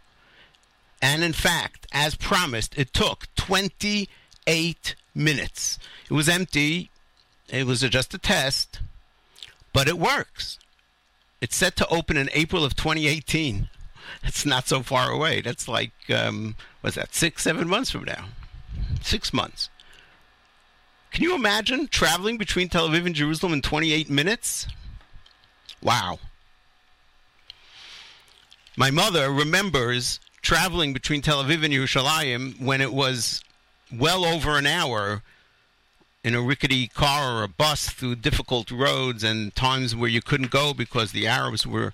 And 1.06 1.24
in 1.24 1.34
fact, 1.34 1.86
as 1.91 2.15
promised, 2.15 2.76
it 2.80 2.91
took 2.91 3.28
28 3.36 4.96
minutes. 5.13 5.78
It 6.10 6.13
was 6.15 6.28
empty, 6.28 6.89
it 7.48 7.68
was 7.68 7.82
just 7.82 8.15
a 8.15 8.18
test, 8.18 8.80
but 9.72 9.88
it 9.88 10.00
works. 10.00 10.58
It's 11.41 11.56
set 11.56 11.76
to 11.76 11.88
open 11.89 12.18
in 12.18 12.32
April 12.34 12.65
of 12.65 12.76
2018. 12.76 13.70
It's 14.24 14.46
not 14.46 14.68
so 14.68 14.82
far 14.82 15.12
away. 15.12 15.41
That's 15.41 15.68
like, 15.68 15.91
um, 16.10 16.56
what's 16.82 16.96
that, 16.96 17.13
six, 17.13 17.44
seven 17.44 17.68
months 17.68 17.91
from 17.91 18.06
now? 18.06 18.26
Six 19.02 19.34
months. 19.34 19.70
Can 21.12 21.24
you 21.24 21.36
imagine 21.36 21.88
traveling 21.88 22.38
between 22.38 22.70
Tel 22.70 22.89
Aviv 22.89 23.06
and 23.06 23.15
Jerusalem 23.15 23.54
in 23.54 23.62
28 23.62 24.10
minutes? 24.10 24.68
Wow. 25.82 26.20
My 28.78 28.89
mother 28.89 29.32
remembers 29.32 30.20
traveling 30.45 30.93
between 30.93 31.23
Tel 31.23 31.43
Aviv 31.43 31.65
and 31.65 31.73
Yerushalayim 31.73 32.62
when 32.62 32.79
it 32.79 32.93
was 32.93 33.43
well 33.91 34.23
over 34.23 34.58
an 34.60 34.67
hour 34.67 35.23
in 36.23 36.36
a 36.36 36.41
rickety 36.41 36.88
car 36.88 37.39
or 37.39 37.43
a 37.43 37.47
bus 37.47 37.89
through 37.89 38.15
difficult 38.15 38.69
roads 38.69 39.23
and 39.23 39.55
times 39.55 39.95
where 39.95 40.10
you 40.10 40.21
couldn't 40.21 40.51
go 40.51 40.71
because 40.71 41.12
the 41.12 41.25
Arabs 41.27 41.65
were 41.65 41.93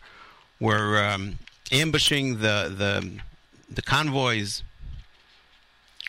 were 0.59 1.01
um, 1.01 1.39
ambushing 1.71 2.39
the 2.39 2.73
the 2.77 3.09
the 3.73 3.81
convoys. 3.81 4.63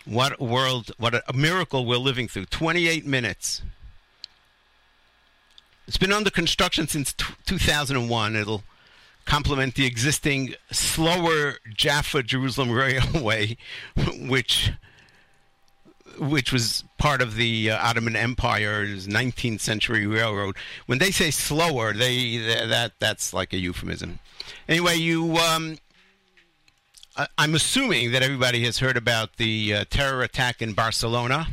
What 0.05 0.35
a 0.41 0.45
world! 0.45 0.91
What 0.99 1.15
a, 1.15 1.33
miracle 1.33 1.87
we're 1.87 1.97
living 1.97 2.27
through. 2.27 2.47
Twenty-eight 2.47 3.07
minutes. 3.07 3.63
It's 5.87 5.97
been 5.97 6.13
under 6.13 6.31
construction 6.31 6.89
since 6.89 7.13
t- 7.13 7.25
2001. 7.47 8.35
It'll 8.35 8.65
complement 9.25 9.75
the 9.75 9.87
existing 9.87 10.55
slower 10.71 11.57
Jaffa 11.75 12.23
Jerusalem 12.23 12.71
Railway, 12.73 13.57
which 14.19 14.73
which 16.19 16.53
was 16.53 16.85
part 16.99 17.23
of 17.23 17.37
the 17.37 17.71
uh, 17.71 17.79
Ottoman 17.89 18.15
Empire's 18.15 19.09
19th 19.09 19.61
century 19.61 20.07
railroad. 20.07 20.57
When 20.87 20.99
they 20.99 21.11
say 21.11 21.31
slower, 21.31 21.93
they 21.93 22.37
that 22.39 22.93
that's 22.99 23.33
like 23.33 23.53
a 23.53 23.59
euphemism. 23.59 24.19
Anyway, 24.69 24.97
you 24.97 25.37
um, 25.39 25.79
I- 27.17 27.29
I'm 27.39 27.55
assuming 27.55 28.13
that 28.13 28.23
everybody 28.23 28.65
has 28.65 28.79
heard 28.79 28.97
about 28.97 29.37
the 29.37 29.75
uh, 29.75 29.85
terror 29.89 30.23
attack 30.23 30.61
in 30.61 30.73
Barcelona 30.75 31.49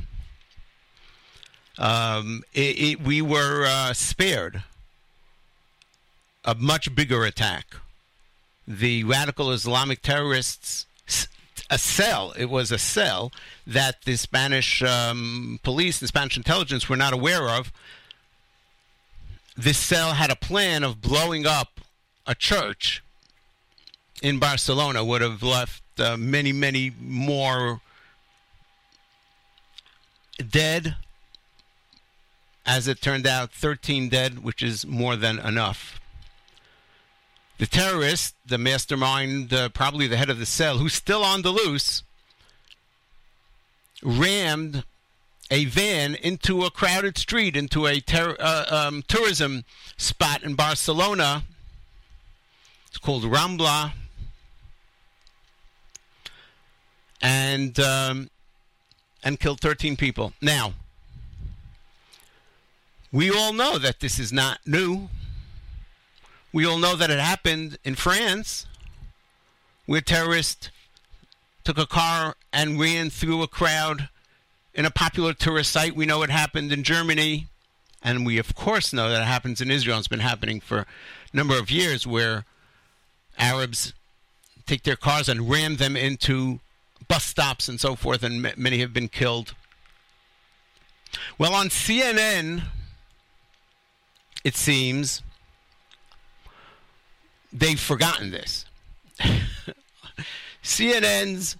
um, 1.77 2.43
it, 2.53 2.79
it, 2.79 3.01
we 3.01 3.21
were 3.21 3.65
uh, 3.65 3.93
spared 3.93 4.63
a 6.49 6.55
much 6.55 6.95
bigger 6.95 7.25
attack. 7.25 7.75
The 8.67 9.03
radical 9.03 9.51
Islamic 9.51 10.01
terrorists, 10.01 10.87
a 11.69 11.77
cell, 11.77 12.33
it 12.35 12.49
was 12.49 12.71
a 12.71 12.79
cell 12.79 13.31
that 13.67 14.01
the 14.01 14.15
Spanish 14.15 14.81
um, 14.81 15.59
police 15.61 16.01
and 16.01 16.07
Spanish 16.07 16.37
intelligence 16.37 16.89
were 16.89 16.97
not 16.97 17.13
aware 17.13 17.47
of. 17.49 17.71
This 19.55 19.77
cell 19.77 20.13
had 20.13 20.31
a 20.31 20.35
plan 20.35 20.83
of 20.83 21.01
blowing 21.01 21.45
up 21.45 21.81
a 22.25 22.33
church 22.33 23.03
in 24.23 24.39
Barcelona, 24.39 25.05
would 25.05 25.21
have 25.21 25.43
left 25.43 25.83
uh, 25.99 26.17
many, 26.17 26.51
many 26.51 26.91
more 26.99 27.79
dead. 30.49 30.95
As 32.65 32.87
it 32.87 33.01
turned 33.01 33.27
out, 33.27 33.51
13 33.51 34.09
dead, 34.09 34.43
which 34.43 34.63
is 34.63 34.85
more 34.85 35.15
than 35.15 35.37
enough. 35.37 35.98
The 37.59 37.67
terrorist, 37.67 38.35
the 38.45 38.57
mastermind, 38.57 39.53
uh, 39.53 39.67
probably 39.69 40.07
the 40.07 40.15
head 40.15 40.29
of 40.29 40.39
the 40.39 40.45
cell, 40.45 40.77
who's 40.77 40.93
still 40.93 41.23
on 41.23 41.41
the 41.41 41.51
loose, 41.51 42.03
rammed 44.01 44.85
a 45.51 45.65
van 45.65 46.15
into 46.15 46.63
a 46.63 46.71
crowded 46.71 47.17
street, 47.17 47.57
into 47.57 47.85
a 47.85 47.99
ter- 47.99 48.37
uh, 48.39 48.87
um, 48.87 49.03
tourism 49.09 49.65
spot 49.97 50.41
in 50.41 50.55
Barcelona. 50.55 51.43
It's 52.87 52.97
called 52.97 53.23
Rambla. 53.23 53.91
And 57.21 57.77
um, 57.77 58.29
and 59.21 59.37
killed 59.37 59.59
13 59.59 59.97
people. 59.97 60.31
Now, 60.41 60.73
we 63.11 63.29
all 63.29 63.51
know 63.51 63.77
that 63.77 63.99
this 63.99 64.17
is 64.17 64.31
not 64.31 64.59
new. 64.65 65.09
We 66.51 66.65
all 66.65 66.77
know 66.77 66.95
that 66.95 67.11
it 67.11 67.19
happened 67.19 67.77
in 67.83 67.95
France, 67.95 68.65
where 69.85 70.01
terrorists 70.01 70.69
took 71.63 71.77
a 71.77 71.85
car 71.85 72.35
and 72.51 72.79
ran 72.79 73.09
through 73.09 73.43
a 73.43 73.47
crowd 73.47 74.09
in 74.73 74.85
a 74.85 74.91
popular 74.91 75.33
tourist 75.33 75.71
site. 75.71 75.95
We 75.95 76.05
know 76.07 76.23
it 76.23 76.31
happened 76.31 76.71
in 76.71 76.83
Germany, 76.83 77.47
and 78.01 78.25
we 78.25 78.39
of 78.39 78.55
course 78.55 78.93
know 78.93 79.09
that 79.09 79.21
it 79.21 79.25
happens 79.25 79.61
in 79.61 79.69
Israel. 79.69 79.99
It's 79.99 80.07
been 80.07 80.19
happening 80.19 80.59
for 80.59 80.79
a 80.79 80.85
number 81.33 81.57
of 81.57 81.69
years, 81.69 82.07
where 82.07 82.45
Arabs 83.37 83.93
take 84.65 84.83
their 84.83 84.95
cars 84.95 85.29
and 85.29 85.49
ram 85.49 85.75
them 85.75 85.95
into 85.95 86.59
bus 87.07 87.25
stops 87.25 87.67
and 87.67 87.79
so 87.79 87.95
forth, 87.95 88.23
and 88.23 88.45
m- 88.45 88.53
many 88.57 88.79
have 88.79 88.93
been 88.93 89.07
killed. 89.07 89.53
Well, 91.37 91.53
on 91.53 91.69
CNN, 91.69 92.63
it 94.43 94.55
seems 94.55 95.21
they've 97.51 97.79
forgotten 97.79 98.31
this. 98.31 98.65
CNN's 100.63 101.57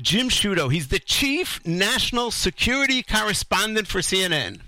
Jim 0.00 0.28
Sciutto, 0.28 0.72
he's 0.72 0.88
the 0.88 1.00
chief 1.00 1.64
national 1.66 2.30
security 2.30 3.02
correspondent 3.02 3.88
for 3.88 3.98
CNN. 3.98 4.60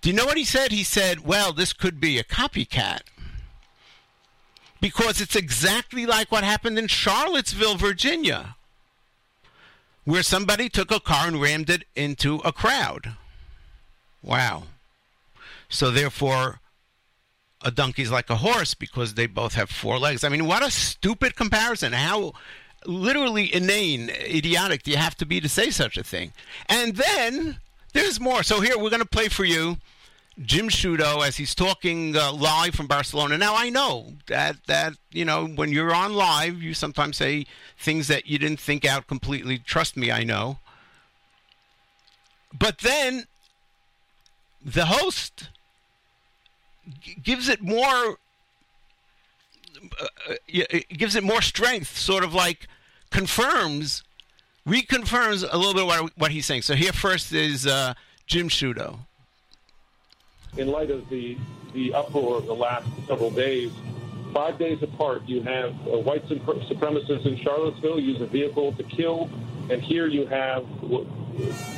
Do 0.00 0.08
you 0.08 0.16
know 0.16 0.24
what 0.24 0.36
he 0.36 0.44
said? 0.44 0.72
He 0.72 0.82
said, 0.82 1.20
well, 1.20 1.52
this 1.52 1.72
could 1.72 2.00
be 2.00 2.18
a 2.18 2.24
copycat. 2.24 3.02
Because 4.80 5.20
it's 5.20 5.36
exactly 5.36 6.06
like 6.06 6.32
what 6.32 6.42
happened 6.42 6.78
in 6.78 6.86
Charlottesville, 6.86 7.76
Virginia, 7.76 8.56
where 10.04 10.22
somebody 10.22 10.70
took 10.70 10.90
a 10.90 11.00
car 11.00 11.28
and 11.28 11.40
rammed 11.40 11.68
it 11.68 11.84
into 11.94 12.36
a 12.36 12.52
crowd. 12.52 13.16
Wow. 14.22 14.64
So, 15.68 15.90
therefore, 15.90 16.60
a 17.62 17.70
donkey's 17.70 18.10
like 18.10 18.30
a 18.30 18.36
horse 18.36 18.74
because 18.74 19.14
they 19.14 19.26
both 19.26 19.54
have 19.54 19.70
four 19.70 19.98
legs. 19.98 20.24
I 20.24 20.28
mean, 20.28 20.46
what 20.46 20.62
a 20.62 20.70
stupid 20.70 21.36
comparison. 21.36 21.92
How 21.92 22.32
literally 22.86 23.52
inane, 23.54 24.10
idiotic 24.10 24.82
do 24.82 24.90
you 24.90 24.96
have 24.96 25.16
to 25.16 25.26
be 25.26 25.40
to 25.40 25.48
say 25.48 25.70
such 25.70 25.96
a 25.96 26.04
thing? 26.04 26.32
And 26.68 26.96
then 26.96 27.58
there's 27.92 28.20
more. 28.20 28.42
So, 28.42 28.60
here, 28.60 28.78
we're 28.78 28.90
going 28.90 29.02
to 29.02 29.08
play 29.08 29.28
for 29.28 29.44
you 29.44 29.76
Jim 30.42 30.68
Sciutto 30.68 31.26
as 31.26 31.36
he's 31.36 31.54
talking 31.54 32.16
uh, 32.16 32.32
live 32.32 32.74
from 32.74 32.86
Barcelona. 32.86 33.36
Now 33.36 33.54
I 33.56 33.68
know 33.68 34.14
that 34.26 34.56
that 34.66 34.94
you 35.10 35.24
know 35.24 35.46
when 35.46 35.70
you're 35.70 35.94
on 35.94 36.14
live, 36.14 36.62
you 36.62 36.72
sometimes 36.72 37.18
say 37.18 37.46
things 37.78 38.08
that 38.08 38.26
you 38.26 38.38
didn't 38.38 38.60
think 38.60 38.84
out 38.84 39.06
completely. 39.06 39.58
Trust 39.58 39.96
me, 39.96 40.10
I 40.10 40.24
know. 40.24 40.58
But 42.56 42.78
then 42.78 43.26
the 44.64 44.86
host 44.86 45.50
gives 47.22 47.48
it 47.48 47.60
more 47.62 48.18
uh, 50.00 50.06
uh, 50.28 50.78
gives 50.90 51.16
it 51.16 51.24
more 51.24 51.42
strength, 51.42 51.96
sort 51.96 52.24
of 52.24 52.34
like 52.34 52.66
confirms, 53.10 54.02
reconfirms 54.66 55.46
a 55.50 55.56
little 55.56 55.74
bit 55.74 55.86
what 55.86 56.12
what 56.16 56.30
he's 56.30 56.46
saying. 56.46 56.62
So 56.62 56.74
here 56.74 56.92
first 56.92 57.32
is 57.32 57.66
uh, 57.66 57.94
Jim 58.26 58.48
Sciutto. 58.48 58.98
in 60.56 60.68
light 60.68 60.90
of 60.90 61.08
the 61.08 61.36
the 61.72 61.94
uproar 61.94 62.38
of 62.38 62.46
the 62.46 62.54
last 62.54 62.86
several 63.06 63.30
days. 63.30 63.72
Five 64.32 64.58
days 64.58 64.80
apart, 64.82 65.22
you 65.26 65.42
have 65.42 65.70
uh, 65.88 65.98
white 65.98 66.24
supremacists 66.26 67.26
in 67.26 67.36
Charlottesville 67.38 67.98
use 67.98 68.20
a 68.20 68.26
vehicle 68.26 68.72
to 68.74 68.84
kill, 68.84 69.28
and 69.70 69.82
here 69.82 70.06
you 70.06 70.26
have 70.26 70.64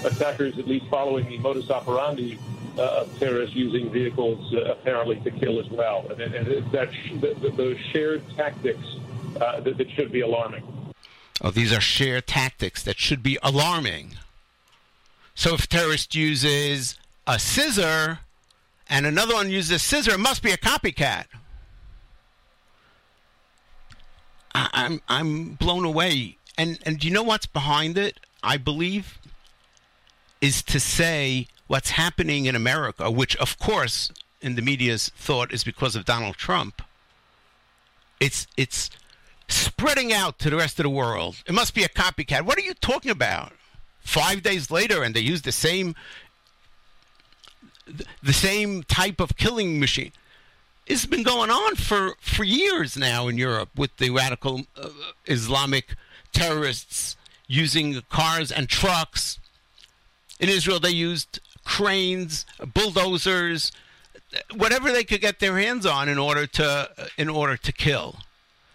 attackers, 0.04 0.58
at 0.58 0.66
least 0.68 0.86
following 0.90 1.26
the 1.30 1.38
modus 1.38 1.70
operandi 1.70 2.38
uh, 2.78 3.04
terrorists, 3.18 3.54
using 3.54 3.90
vehicles 3.90 4.52
uh, 4.54 4.72
apparently 4.72 5.16
to 5.20 5.30
kill 5.30 5.60
as 5.60 5.68
well. 5.70 6.06
And, 6.10 6.20
and 6.20 6.48
it's 6.48 6.70
that 6.72 6.92
sh- 6.92 7.20
th- 7.20 7.40
th- 7.40 7.54
those 7.54 7.78
shared 7.92 8.22
tactics 8.36 8.84
uh, 9.40 9.60
that, 9.60 9.76
that 9.78 9.90
should 9.90 10.12
be 10.12 10.20
alarming. 10.20 10.62
Oh, 11.40 11.50
these 11.50 11.72
are 11.72 11.80
shared 11.80 12.26
tactics 12.26 12.82
that 12.82 12.98
should 12.98 13.22
be 13.22 13.38
alarming. 13.42 14.16
So 15.34 15.54
if 15.54 15.64
a 15.64 15.66
terrorist 15.66 16.14
uses 16.14 16.98
a 17.26 17.38
scissor 17.38 18.20
and 18.88 19.06
another 19.06 19.34
one 19.34 19.50
uses 19.50 19.70
a 19.70 19.78
scissor, 19.78 20.12
it 20.12 20.20
must 20.20 20.42
be 20.42 20.52
a 20.52 20.58
copycat. 20.58 21.24
I'm 24.54 25.00
I'm 25.08 25.54
blown 25.54 25.84
away. 25.84 26.36
And 26.58 26.78
and 26.84 26.98
do 26.98 27.06
you 27.08 27.12
know 27.12 27.22
what's 27.22 27.46
behind 27.46 27.96
it? 27.96 28.20
I 28.42 28.56
believe 28.56 29.18
is 30.40 30.62
to 30.64 30.78
say 30.78 31.46
what's 31.72 31.92
happening 31.92 32.44
in 32.44 32.54
America, 32.54 33.10
which 33.10 33.34
of 33.36 33.58
course 33.58 34.12
in 34.42 34.56
the 34.56 34.60
media's 34.60 35.08
thought 35.16 35.50
is 35.54 35.64
because 35.64 35.96
of 35.96 36.04
Donald 36.04 36.36
Trump. 36.36 36.82
It's 38.20 38.46
it's 38.58 38.90
spreading 39.48 40.12
out 40.12 40.38
to 40.40 40.50
the 40.50 40.56
rest 40.56 40.78
of 40.78 40.82
the 40.82 40.90
world. 40.90 41.36
It 41.46 41.54
must 41.54 41.74
be 41.74 41.82
a 41.82 41.88
copycat. 41.88 42.42
What 42.42 42.58
are 42.58 42.66
you 42.70 42.74
talking 42.74 43.10
about? 43.10 43.54
Five 44.00 44.42
days 44.42 44.70
later, 44.70 45.02
and 45.02 45.14
they 45.14 45.20
use 45.20 45.42
the 45.42 45.52
same 45.66 45.94
the 48.22 48.34
same 48.34 48.82
type 48.82 49.18
of 49.18 49.38
killing 49.38 49.80
machine. 49.80 50.12
It's 50.86 51.06
been 51.06 51.22
going 51.22 51.50
on 51.50 51.76
for, 51.76 52.16
for 52.20 52.44
years 52.44 52.98
now 52.98 53.28
in 53.28 53.38
Europe 53.38 53.70
with 53.76 53.96
the 53.96 54.10
radical 54.10 54.66
uh, 54.76 54.90
Islamic 55.24 55.94
terrorists 56.32 57.16
using 57.46 58.02
cars 58.10 58.52
and 58.52 58.68
trucks. 58.68 59.38
In 60.38 60.48
Israel, 60.48 60.80
they 60.80 60.90
used 60.90 61.40
cranes, 61.72 62.44
bulldozers, 62.74 63.72
whatever 64.54 64.92
they 64.92 65.04
could 65.04 65.22
get 65.22 65.40
their 65.40 65.58
hands 65.58 65.86
on 65.86 66.06
in 66.06 66.18
order 66.18 66.46
to 66.46 66.90
in 67.16 67.30
order 67.30 67.56
to 67.56 67.72
kill. 67.72 68.16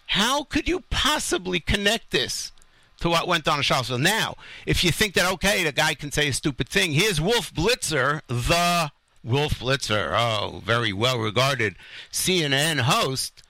How 0.06 0.42
could 0.42 0.68
you 0.68 0.82
possibly 0.90 1.60
connect 1.60 2.10
this 2.10 2.50
to 2.98 3.08
what 3.08 3.28
went 3.28 3.46
on 3.46 3.58
in 3.58 3.62
Charlottesville? 3.62 3.98
Now, 3.98 4.34
if 4.66 4.82
you 4.82 4.90
think 4.90 5.14
that 5.14 5.30
okay, 5.34 5.62
the 5.62 5.70
guy 5.70 5.94
can 5.94 6.10
say 6.10 6.26
a 6.26 6.32
stupid 6.32 6.68
thing, 6.68 6.90
here's 6.90 7.20
Wolf 7.20 7.54
Blitzer, 7.54 8.22
the 8.26 8.90
Wolf 9.22 9.60
Blitzer, 9.60 10.12
oh, 10.16 10.60
very 10.64 10.92
well 10.92 11.20
regarded 11.20 11.76
CNN 12.10 12.80
host, 12.80 13.44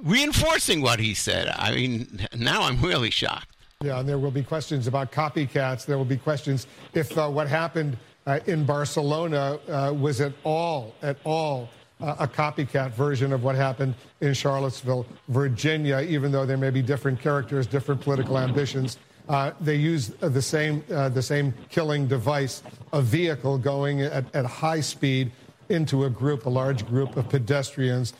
reinforcing 0.00 0.80
what 0.80 1.00
he 1.00 1.12
said. 1.12 1.48
I 1.56 1.74
mean, 1.74 2.28
now 2.36 2.62
I'm 2.62 2.80
really 2.80 3.10
shocked. 3.10 3.48
Yeah, 3.82 3.98
and 3.98 4.08
there 4.08 4.18
will 4.18 4.30
be 4.30 4.44
questions 4.44 4.86
about 4.86 5.10
copycats. 5.10 5.84
There 5.84 5.98
will 5.98 6.04
be 6.04 6.16
questions 6.16 6.68
if 6.94 7.18
uh, 7.18 7.28
what 7.28 7.48
happened 7.48 7.96
uh, 8.26 8.40
in 8.46 8.64
Barcelona 8.64 9.58
uh, 9.68 9.92
was 9.92 10.20
at 10.20 10.32
all, 10.44 10.94
at 11.02 11.16
all, 11.24 11.68
uh, 12.00 12.16
a 12.18 12.28
copycat 12.28 12.92
version 12.92 13.32
of 13.32 13.44
what 13.44 13.54
happened 13.54 13.94
in 14.20 14.34
Charlottesville, 14.34 15.06
Virginia, 15.28 16.00
even 16.00 16.32
though 16.32 16.46
there 16.46 16.56
may 16.56 16.70
be 16.70 16.82
different 16.82 17.20
characters, 17.20 17.66
different 17.66 18.00
political 18.00 18.38
ambitions. 18.38 18.98
Uh, 19.28 19.52
they 19.60 19.76
use 19.76 20.12
uh, 20.20 20.28
the 20.28 20.42
same, 20.42 20.84
uh, 20.92 21.08
the 21.08 21.22
same 21.22 21.54
killing 21.70 22.06
device, 22.06 22.62
a 22.92 23.00
vehicle 23.00 23.56
going 23.56 24.02
at, 24.02 24.24
at 24.34 24.44
high 24.44 24.80
speed 24.80 25.30
into 25.70 26.04
a 26.04 26.10
group, 26.10 26.44
a 26.44 26.50
large 26.50 26.86
group 26.86 27.16
of 27.16 27.28
pedestrians. 27.28 28.12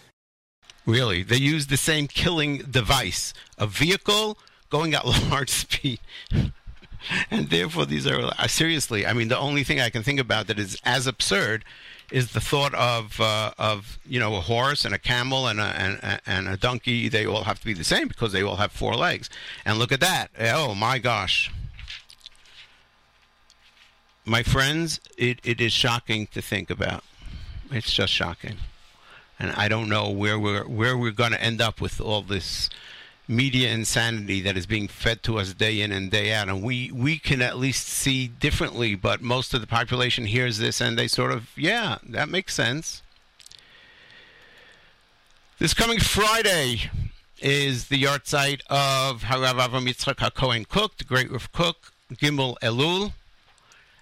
Really, 0.87 1.23
they 1.23 1.37
use 1.37 1.67
the 1.67 1.77
same 1.77 2.07
killing 2.09 2.59
device, 2.59 3.35
a 3.59 3.67
vehicle 3.67 4.39
going 4.71 4.95
at 4.95 5.05
large 5.31 5.51
speed. 5.51 6.01
And 7.31 7.51
therefore 7.51 7.87
these 7.87 8.07
are 8.07 8.31
uh, 8.39 8.47
seriously. 8.47 9.07
I 9.07 9.13
mean, 9.13 9.29
the 9.29 9.39
only 9.39 9.65
thing 9.65 9.81
I 9.81 9.91
can 9.91 10.03
think 10.03 10.21
about 10.21 10.47
that 10.47 10.59
is 10.59 10.79
as 10.85 11.07
absurd 11.07 11.65
is 12.11 12.33
the 12.33 12.41
thought 12.41 12.75
of 12.75 13.21
uh, 13.21 13.53
of 13.59 13.99
you 14.07 14.21
know 14.21 14.37
a 14.37 14.41
horse 14.41 14.85
and 14.85 14.95
a 14.95 14.99
camel 14.99 15.47
and 15.47 15.61
a 15.61 15.65
and, 15.65 16.21
and 16.27 16.49
a 16.49 16.57
donkey. 16.57 17.09
They 17.09 17.27
all 17.27 17.45
have 17.45 17.61
to 17.61 17.67
be 17.67 17.73
the 17.73 17.85
same 17.85 18.09
because 18.09 18.33
they 18.33 18.43
all 18.43 18.57
have 18.57 18.73
four 18.73 18.95
legs. 18.95 19.31
And 19.65 19.79
look 19.79 19.93
at 19.93 20.01
that! 20.01 20.31
Oh 20.39 20.75
my 20.75 20.99
gosh! 20.99 21.51
My 24.25 24.43
friends, 24.43 25.01
it, 25.19 25.41
it 25.45 25.61
is 25.61 25.73
shocking 25.73 26.27
to 26.29 26.41
think 26.41 26.71
about. 26.71 27.05
It's 27.71 27.93
just 27.93 28.13
shocking, 28.13 28.57
and 29.39 29.53
I 29.53 29.69
don't 29.69 29.89
know 29.89 30.11
where 30.11 30.39
we're 30.39 30.65
where 30.65 30.97
we're 30.97 31.11
going 31.11 31.33
to 31.33 31.43
end 31.43 31.61
up 31.61 31.81
with 31.81 32.01
all 32.01 32.23
this 32.23 32.71
media 33.27 33.71
insanity 33.71 34.41
that 34.43 34.57
is 34.57 34.67
being 34.67 34.87
fed 34.87 35.23
to 35.23 35.39
us 35.39 35.55
day 35.55 35.81
in 35.81 35.93
and 35.93 36.11
day 36.11 36.33
out. 36.33 36.49
And 36.49 36.63
we 36.63 36.91
we 36.93 37.19
can 37.19 37.41
at 37.41 37.57
least 37.57 37.87
see 37.89 38.29
differently 38.29 38.95
but 38.95 39.23
most 39.23 39.55
of 39.55 39.61
the 39.61 39.67
population 39.67 40.27
hears 40.27 40.59
this 40.59 40.81
and 40.81 40.99
they 40.99 41.09
sort 41.09 41.33
of 41.33 41.49
yeah 41.57 41.99
that 42.09 42.29
makes 42.29 42.55
sense. 42.55 43.03
This 45.59 45.73
coming 45.73 45.99
friday 45.99 46.91
is 47.41 47.89
the 47.89 48.03
yahrzeit 48.03 48.61
of 48.69 49.25
Harav 49.25 49.59
Avram 49.59 49.87
Yitzchak 49.87 50.17
HaKohen 50.17 50.67
Kook, 50.67 50.97
the 50.97 51.05
great 51.05 51.31
Rav 51.31 51.53
Kook, 51.53 51.93
Gimel 52.15 52.57
Elul. 52.63 53.13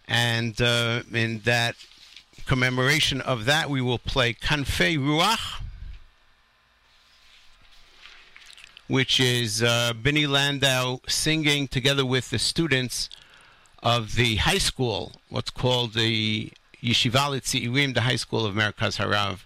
And 0.06 0.60
uh, 0.60 1.02
in 1.12 1.40
that 1.40 1.76
commemoration 2.46 3.20
of 3.20 3.44
that, 3.46 3.70
we 3.70 3.80
will 3.80 3.98
play 3.98 4.34
Kanfei 4.34 4.98
Ruach, 4.98 5.60
which 8.92 9.18
is 9.18 9.62
uh, 9.62 9.94
Benny 9.94 10.26
Landau 10.26 11.00
singing 11.08 11.66
together 11.66 12.04
with 12.04 12.28
the 12.28 12.38
students 12.38 13.08
of 13.82 14.16
the 14.16 14.36
high 14.36 14.58
school, 14.58 15.12
what's 15.30 15.48
called 15.48 15.94
the 15.94 16.52
Yeshiva 16.82 17.40
Tziorim, 17.40 17.94
the 17.94 18.02
high 18.02 18.16
school 18.16 18.44
of 18.44 18.54
Merkaz 18.54 18.98
Harav. 18.98 19.44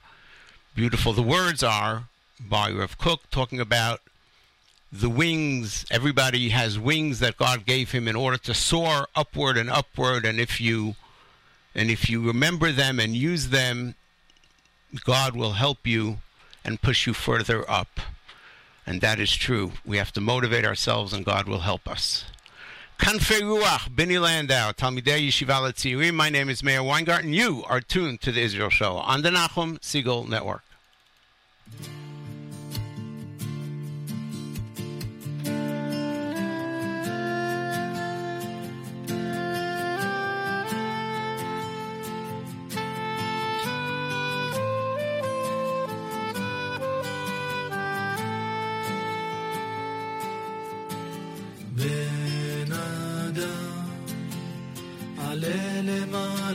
Beautiful. 0.74 1.12
The 1.12 1.22
words 1.22 1.62
are 1.62 2.08
by 2.40 2.72
Rav 2.72 2.98
Kook 2.98 3.30
talking 3.30 3.60
about 3.60 4.00
the 4.90 5.08
wings. 5.08 5.86
Everybody 5.92 6.48
has 6.48 6.76
wings 6.76 7.20
that 7.20 7.36
God 7.36 7.64
gave 7.64 7.92
him 7.92 8.08
in 8.08 8.16
order 8.16 8.38
to 8.38 8.52
soar 8.52 9.06
upward 9.14 9.56
and 9.56 9.70
upward. 9.70 10.24
And 10.24 10.40
if 10.40 10.60
you 10.60 10.96
and 11.72 11.88
if 11.88 12.10
you 12.10 12.20
remember 12.20 12.72
them 12.72 12.98
and 12.98 13.14
use 13.14 13.50
them, 13.50 13.94
God 15.04 15.36
will 15.36 15.52
help 15.52 15.86
you 15.86 16.18
and 16.64 16.82
push 16.82 17.06
you 17.06 17.14
further 17.14 17.64
up. 17.70 18.00
And 18.86 19.00
that 19.00 19.18
is 19.18 19.34
true. 19.34 19.72
We 19.84 19.96
have 19.96 20.12
to 20.12 20.20
motivate 20.20 20.64
ourselves, 20.64 21.12
and 21.12 21.24
God 21.24 21.48
will 21.48 21.60
help 21.60 21.88
us. 21.88 22.24
Kanfei 22.98 23.42
Ruach, 23.42 23.94
Benny 23.94 24.18
Landau, 24.18 24.72
Talmidei 24.72 25.28
Yeshiva 25.28 25.60
Latzirim. 25.60 26.14
My 26.14 26.30
name 26.30 26.48
is 26.48 26.62
Meir 26.62 26.82
Weingarten. 26.82 27.32
You 27.32 27.64
are 27.68 27.80
tuned 27.80 28.20
to 28.22 28.32
the 28.32 28.40
Israel 28.40 28.70
Show 28.70 28.96
on 28.96 29.22
the 29.22 29.30
Nachum 29.30 29.78
Segal 29.80 30.28
Network. 30.28 30.62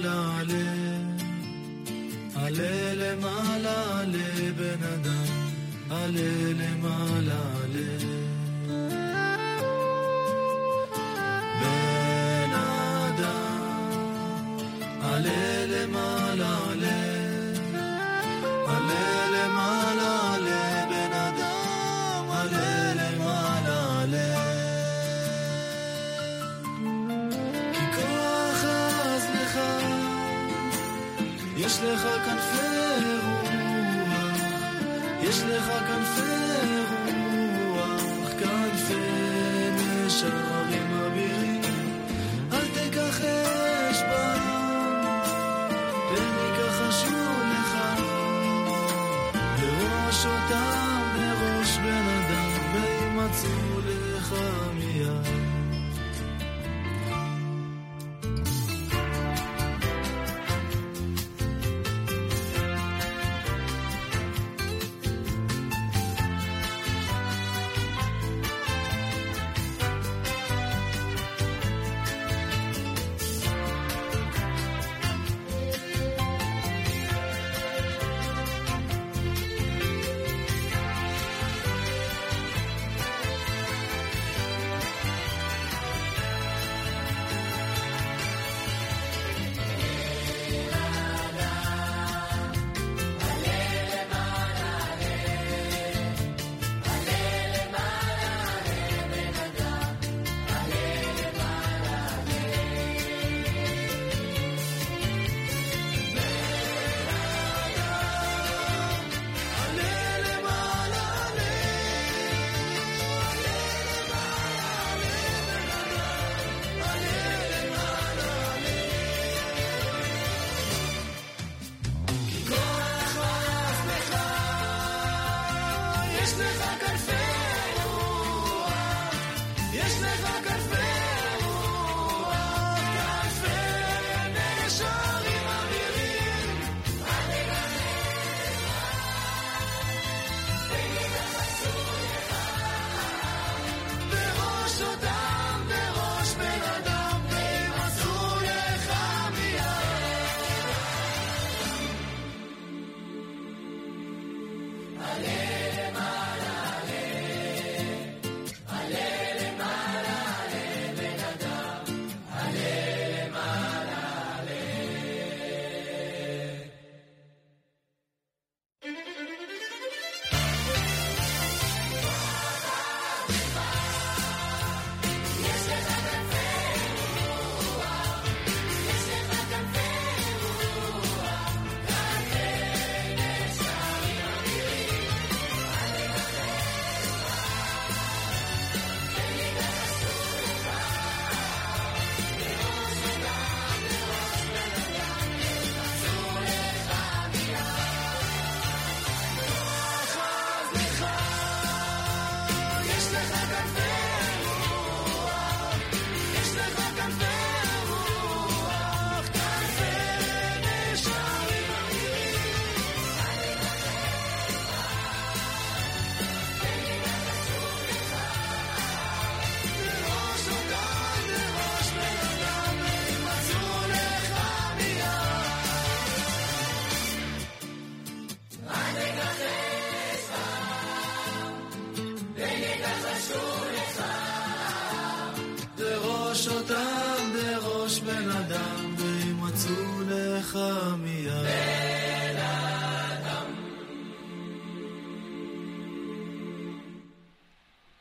malale 0.02 0.66
Alele 2.44 3.12
malale 3.24 4.28
ben 4.58 4.84
adam 4.94 5.30
Alele 6.00 6.70
malale. 6.84 7.90
Ben 11.62 12.54
adam 12.62 13.60
Alele 15.12 15.84
malale 15.96 17.00
Alele 18.76 19.44
malale. 19.58 20.71
יש 31.84 31.88
לך 31.88 32.08
כנפי 32.26 32.68
רוח, 33.24 33.50
יש 35.22 35.44
לך 35.44 35.72
כנפי 35.88 36.41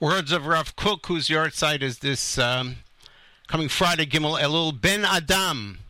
Words 0.00 0.32
of 0.32 0.46
Rav 0.46 0.76
Kook, 0.76 1.04
whose 1.08 1.28
yahrzeit 1.28 1.82
is 1.82 1.98
this 1.98 2.38
um, 2.38 2.76
coming 3.48 3.68
Friday, 3.68 4.06
Gimel 4.06 4.40
Elul. 4.40 4.80
Ben 4.80 5.04
Adam. 5.04 5.80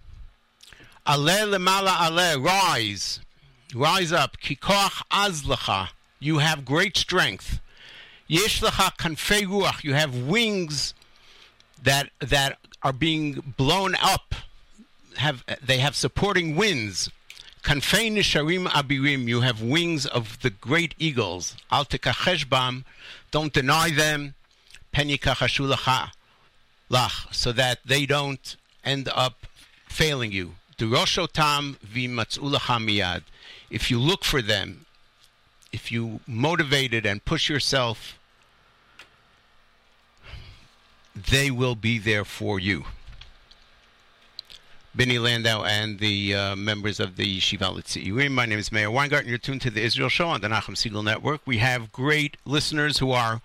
Ale 1.06 1.46
lemala 1.46 1.96
ale. 2.00 2.40
Rise. 2.40 3.20
Rise 3.72 4.12
up. 4.12 4.38
Kikoach 4.38 5.04
azlacha. 5.12 5.90
You 6.18 6.38
have 6.38 6.64
great 6.64 6.96
strength. 6.96 7.60
Yesh 8.26 8.60
lecha 8.60 8.96
kanfei 8.96 9.46
ruach. 9.46 9.84
You 9.84 9.94
have 9.94 10.16
wings 10.16 10.92
that 11.80 12.10
that 12.18 12.58
are 12.82 12.92
being 12.92 13.54
blown 13.56 13.94
up. 14.02 14.34
Have 15.18 15.44
they 15.64 15.78
have 15.78 15.94
supporting 15.94 16.56
winds? 16.56 17.12
Kanfei 17.62 18.10
nisharim 18.10 18.66
abirim. 18.66 19.28
You 19.28 19.42
have 19.42 19.62
wings 19.62 20.04
of 20.04 20.40
the 20.40 20.50
great 20.50 20.96
eagles. 20.98 21.54
Al 21.70 21.84
tekachesh 21.84 22.48
bam. 22.48 22.84
Don't 23.30 23.52
deny 23.52 23.90
them. 23.90 24.34
Lach, 26.90 27.32
so 27.32 27.52
that 27.52 27.78
they 27.84 28.04
don't 28.06 28.56
end 28.84 29.08
up 29.14 29.46
failing 29.88 30.32
you. 30.32 30.54
Duroshotam 30.78 31.76
v'matz'u 31.78 32.52
lecha 32.52 32.78
miyad. 32.78 33.22
If 33.70 33.90
you 33.90 34.00
look 34.00 34.24
for 34.24 34.42
them, 34.42 34.86
if 35.72 35.92
you 35.92 36.20
motivate 36.26 36.92
it 36.92 37.06
and 37.06 37.24
push 37.24 37.48
yourself, 37.48 38.18
they 41.14 41.50
will 41.50 41.76
be 41.76 41.98
there 41.98 42.24
for 42.24 42.58
you. 42.58 42.86
Benny 44.92 45.20
Landau 45.20 45.62
and 45.62 46.00
the 46.00 46.34
uh, 46.34 46.56
members 46.56 46.98
of 46.98 47.16
the 47.16 47.38
Yeshiva 47.38 47.72
Litziyurim. 47.76 48.32
My 48.32 48.44
name 48.44 48.58
is 48.58 48.72
Meir 48.72 48.90
Weingarten. 48.90 49.28
You're 49.28 49.38
tuned 49.38 49.60
to 49.62 49.70
the 49.70 49.82
Israel 49.82 50.08
Show 50.08 50.26
on 50.26 50.40
the 50.40 50.48
Nachum 50.48 50.74
Segal 50.74 51.04
Network. 51.04 51.40
We 51.46 51.58
have 51.58 51.92
great 51.92 52.36
listeners 52.44 52.98
who 52.98 53.12
are 53.12 53.40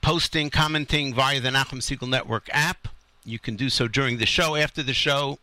posting, 0.00 0.50
commenting 0.50 1.12
via 1.12 1.40
the 1.40 1.48
Nachum 1.48 1.80
Segal 1.80 2.08
Network 2.08 2.48
app. 2.52 2.86
You 3.24 3.40
can 3.40 3.56
do 3.56 3.68
so 3.68 3.88
during 3.88 4.18
the 4.18 4.26
show. 4.26 4.54
After 4.54 4.84
the 4.84 4.94
show, 4.94 5.40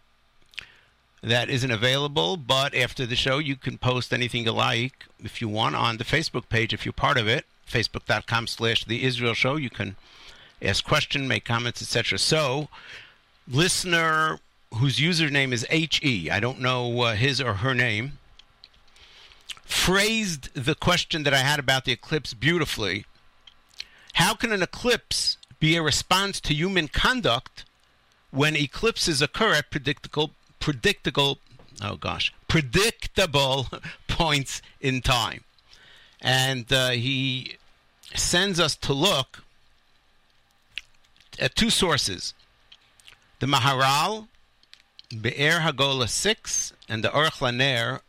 that 1.21 1.49
isn't 1.49 1.71
available, 1.71 2.37
but 2.37 2.73
after 2.73 3.05
the 3.05 3.17
show, 3.17 3.39
you 3.39 3.57
can 3.57 3.77
post 3.77 4.13
anything 4.13 4.45
you 4.45 4.53
like 4.53 5.05
if 5.21 5.41
you 5.41 5.49
want 5.49 5.75
on 5.75 5.97
the 5.97 6.05
Facebook 6.05 6.47
page 6.47 6.73
if 6.73 6.85
you're 6.85 6.93
part 6.93 7.17
of 7.17 7.27
it. 7.27 7.45
Facebook.com 7.69 8.47
slash 8.47 8.85
The 8.85 9.03
Israel 9.03 9.33
Show. 9.33 9.57
You 9.57 9.69
can 9.69 9.97
ask 10.61 10.83
questions, 10.83 11.27
make 11.27 11.43
comments, 11.43 11.81
etc. 11.81 12.17
So, 12.17 12.69
listener 13.49 14.39
whose 14.75 14.97
username 14.97 15.51
is 15.51 15.65
HE, 15.69 16.29
I 16.29 16.39
don't 16.39 16.59
know 16.59 17.01
uh, 17.01 17.15
his 17.15 17.41
or 17.41 17.55
her 17.55 17.73
name, 17.73 18.19
phrased 19.65 20.53
the 20.53 20.75
question 20.75 21.23
that 21.23 21.33
I 21.33 21.39
had 21.39 21.59
about 21.59 21.85
the 21.85 21.91
eclipse 21.91 22.33
beautifully. 22.33 23.05
How 24.13 24.35
can 24.35 24.51
an 24.51 24.61
eclipse 24.61 25.37
be 25.59 25.75
a 25.75 25.81
response 25.81 26.39
to 26.41 26.53
human 26.53 26.87
conduct 26.87 27.65
when 28.31 28.55
eclipses 28.55 29.21
occur 29.21 29.53
at 29.53 29.71
predictable, 29.71 30.31
predictable, 30.59 31.39
oh 31.83 31.95
gosh, 31.95 32.31
predictable 32.47 33.67
points 34.07 34.61
in 34.79 35.01
time? 35.01 35.43
And 36.21 36.71
uh, 36.71 36.89
he 36.89 37.57
sends 38.13 38.59
us 38.59 38.75
to 38.75 38.93
look 38.93 39.43
at 41.39 41.55
two 41.55 41.69
sources 41.69 42.33
the 43.39 43.47
Maharal, 43.47 44.27
Be'er 45.09 45.59
Hagola 45.61 46.09
6, 46.09 46.73
and 46.87 47.03
the 47.03 47.09
Aruch 47.09 47.41
LaNer 47.41 48.01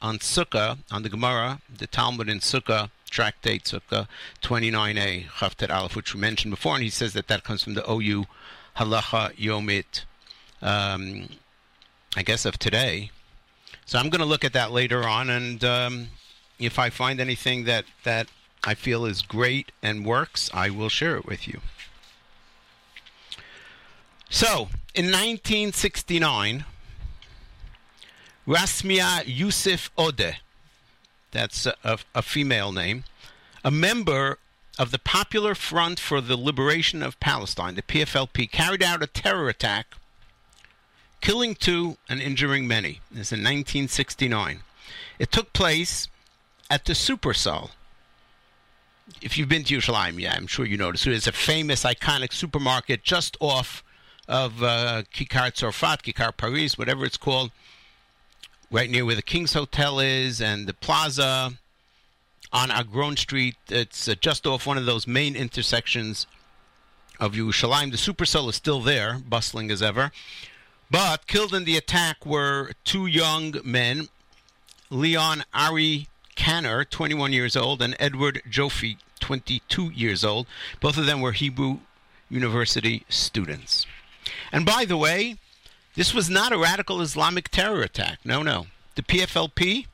on 0.00 0.18
Sukkah, 0.18 0.78
on 0.90 1.02
the 1.02 1.08
Gemara, 1.08 1.60
the 1.76 1.86
Talmud 1.86 2.28
in 2.28 2.38
Sukkah, 2.38 2.90
tractate 3.10 3.64
Sukkah 3.64 4.06
29a, 4.42 5.26
Chavtet 5.26 5.70
Aleph, 5.70 5.96
which 5.96 6.14
we 6.14 6.20
mentioned 6.20 6.52
before, 6.52 6.74
and 6.74 6.84
he 6.84 6.90
says 6.90 7.12
that 7.12 7.28
that 7.28 7.44
comes 7.44 7.62
from 7.62 7.74
the 7.74 7.90
OU 7.90 8.26
Halacha 8.76 9.36
Yomit, 9.36 10.04
um, 10.62 11.28
I 12.16 12.22
guess 12.22 12.44
of 12.44 12.58
today. 12.58 13.10
So 13.84 13.98
I'm 13.98 14.08
going 14.08 14.20
to 14.20 14.26
look 14.26 14.44
at 14.44 14.52
that 14.52 14.70
later 14.70 15.04
on, 15.04 15.28
and 15.28 15.62
um, 15.64 16.08
if 16.58 16.78
I 16.78 16.88
find 16.88 17.20
anything 17.20 17.64
that, 17.64 17.84
that 18.04 18.28
I 18.64 18.74
feel 18.74 19.04
is 19.04 19.22
great 19.22 19.72
and 19.82 20.06
works, 20.06 20.48
I 20.54 20.70
will 20.70 20.88
share 20.88 21.16
it 21.16 21.26
with 21.26 21.48
you. 21.48 21.60
So, 24.34 24.70
in 24.94 25.12
1969, 25.12 26.64
Rasmea 28.48 29.24
Yusuf 29.26 29.94
Odeh, 29.96 30.36
that's 31.32 31.66
a, 31.66 31.98
a, 32.14 32.22
female 32.22 32.72
name, 32.72 33.04
a 33.62 33.70
member 33.70 34.38
of 34.78 34.90
the 34.90 34.98
Popular 34.98 35.54
Front 35.54 36.00
for 36.00 36.22
the 36.22 36.38
Liberation 36.38 37.02
of 37.02 37.20
Palestine, 37.20 37.74
the 37.74 37.82
PFLP, 37.82 38.50
carried 38.50 38.82
out 38.82 39.02
a 39.02 39.06
terror 39.06 39.50
attack, 39.50 39.88
killing 41.20 41.54
two 41.54 41.98
and 42.08 42.22
injuring 42.22 42.66
many. 42.66 43.02
This 43.10 43.28
is 43.28 43.32
in 43.32 43.40
1969. 43.40 44.60
It 45.18 45.30
took 45.30 45.52
place 45.52 46.08
at 46.70 46.86
the 46.86 46.94
Supersol. 46.94 47.72
If 49.20 49.36
you've 49.36 49.50
been 49.50 49.64
to 49.64 49.76
Yerushalayim, 49.76 50.18
yeah, 50.18 50.32
I'm 50.34 50.46
sure 50.46 50.64
you 50.64 50.78
noticed. 50.78 51.06
It's 51.06 51.26
a 51.26 51.32
famous, 51.32 51.84
iconic 51.84 52.32
supermarket 52.32 53.02
just 53.04 53.36
off 53.38 53.84
of 54.28 54.62
uh, 54.62 55.02
Kikar 55.12 55.52
Tzorfat, 55.52 56.02
Kikar 56.02 56.36
Paris, 56.36 56.78
whatever 56.78 57.04
it's 57.04 57.16
called, 57.16 57.50
right 58.70 58.90
near 58.90 59.04
where 59.04 59.16
the 59.16 59.22
King's 59.22 59.52
Hotel 59.52 60.00
is 60.00 60.40
and 60.40 60.66
the 60.66 60.74
plaza 60.74 61.52
on 62.52 62.70
Agron 62.70 63.16
Street. 63.16 63.56
It's 63.68 64.08
uh, 64.08 64.14
just 64.20 64.46
off 64.46 64.66
one 64.66 64.78
of 64.78 64.86
those 64.86 65.06
main 65.06 65.36
intersections 65.36 66.26
of 67.18 67.32
Yerushalayim. 67.32 67.90
The 67.90 67.96
Supersol 67.96 68.48
is 68.48 68.56
still 68.56 68.80
there, 68.80 69.18
bustling 69.18 69.70
as 69.70 69.82
ever. 69.82 70.12
But 70.90 71.26
killed 71.26 71.54
in 71.54 71.64
the 71.64 71.76
attack 71.76 72.26
were 72.26 72.72
two 72.84 73.06
young 73.06 73.54
men, 73.64 74.08
Leon 74.90 75.44
Ari 75.54 76.08
Kanner, 76.36 76.88
21 76.88 77.32
years 77.32 77.56
old, 77.56 77.80
and 77.80 77.96
Edward 77.98 78.42
Joffe, 78.48 78.98
22 79.20 79.90
years 79.90 80.24
old. 80.24 80.46
Both 80.80 80.98
of 80.98 81.06
them 81.06 81.20
were 81.20 81.32
Hebrew 81.32 81.78
University 82.28 83.04
students. 83.08 83.86
And 84.50 84.64
by 84.66 84.84
the 84.84 84.96
way, 84.96 85.36
this 85.94 86.14
was 86.14 86.30
not 86.30 86.52
a 86.52 86.58
radical 86.58 87.00
Islamic 87.00 87.48
terror 87.50 87.82
attack. 87.82 88.18
No, 88.24 88.42
no. 88.42 88.66
The 88.94 89.02
PFLP 89.02 89.86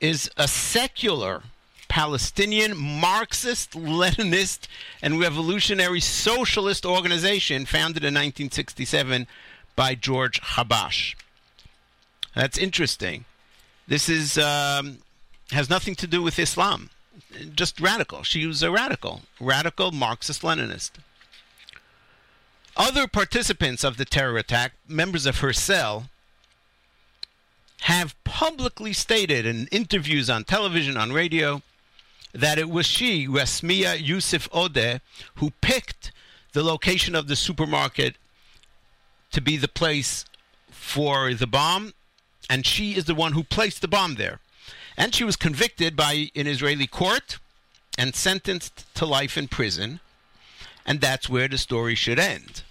is 0.00 0.30
a 0.36 0.48
secular 0.48 1.42
Palestinian 1.88 2.76
Marxist, 2.76 3.72
Leninist, 3.72 4.68
and 5.02 5.18
revolutionary 5.18 6.00
socialist 6.00 6.86
organization 6.86 7.66
founded 7.66 8.04
in 8.04 8.14
1967 8.14 9.26
by 9.74 9.94
George 9.94 10.40
Habash. 10.40 11.16
That's 12.34 12.56
interesting. 12.56 13.24
This 13.88 14.08
is 14.08 14.38
um, 14.38 14.98
has 15.50 15.68
nothing 15.68 15.96
to 15.96 16.06
do 16.06 16.22
with 16.22 16.38
Islam. 16.38 16.90
Just 17.54 17.80
radical. 17.80 18.22
She 18.22 18.46
was 18.46 18.62
a 18.62 18.70
radical, 18.70 19.22
radical 19.40 19.90
Marxist 19.90 20.42
Leninist. 20.42 20.92
Other 22.76 23.06
participants 23.06 23.84
of 23.84 23.96
the 23.96 24.04
terror 24.04 24.38
attack, 24.38 24.72
members 24.88 25.26
of 25.26 25.40
her 25.40 25.52
cell, 25.52 26.08
have 27.82 28.22
publicly 28.24 28.92
stated 28.92 29.46
in 29.46 29.66
interviews 29.68 30.28
on 30.30 30.44
television, 30.44 30.96
on 30.96 31.12
radio, 31.12 31.62
that 32.32 32.58
it 32.58 32.70
was 32.70 32.86
she, 32.86 33.26
Rasmea 33.26 34.00
Yusuf 34.00 34.48
Odeh, 34.50 35.00
who 35.36 35.50
picked 35.60 36.12
the 36.52 36.62
location 36.62 37.14
of 37.14 37.26
the 37.26 37.36
supermarket 37.36 38.16
to 39.32 39.40
be 39.40 39.56
the 39.56 39.68
place 39.68 40.24
for 40.70 41.34
the 41.34 41.46
bomb, 41.46 41.94
and 42.48 42.66
she 42.66 42.96
is 42.96 43.04
the 43.04 43.14
one 43.14 43.32
who 43.32 43.44
placed 43.44 43.80
the 43.80 43.88
bomb 43.88 44.16
there. 44.16 44.40
And 44.96 45.14
she 45.14 45.24
was 45.24 45.36
convicted 45.36 45.96
by 45.96 46.30
an 46.34 46.46
Israeli 46.46 46.86
court 46.86 47.38
and 47.96 48.14
sentenced 48.14 48.92
to 48.94 49.06
life 49.06 49.38
in 49.38 49.48
prison. 49.48 50.00
And 50.86 51.00
that's 51.00 51.28
where 51.28 51.48
the 51.48 51.58
story 51.58 51.94
should 51.94 52.18
end. 52.18 52.62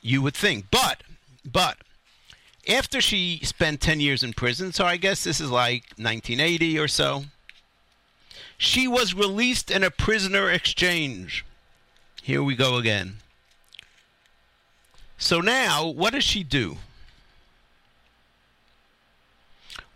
You 0.00 0.22
would 0.22 0.34
think. 0.34 0.66
But, 0.70 1.02
but, 1.44 1.78
after 2.68 3.00
she 3.00 3.40
spent 3.42 3.80
10 3.80 4.00
years 4.00 4.22
in 4.22 4.32
prison, 4.32 4.72
so 4.72 4.84
I 4.84 4.96
guess 4.96 5.24
this 5.24 5.40
is 5.40 5.50
like 5.50 5.84
1980 5.96 6.78
or 6.78 6.88
so, 6.88 7.24
she 8.56 8.86
was 8.88 9.14
released 9.14 9.70
in 9.70 9.82
a 9.82 9.90
prisoner 9.90 10.50
exchange. 10.50 11.44
Here 12.22 12.42
we 12.42 12.54
go 12.54 12.76
again. 12.76 13.18
So 15.16 15.40
now, 15.40 15.86
what 15.86 16.12
does 16.12 16.24
she 16.24 16.42
do? 16.44 16.76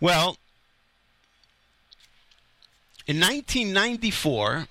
Well, 0.01 0.37
in 3.07 3.21
1994, 3.21 4.67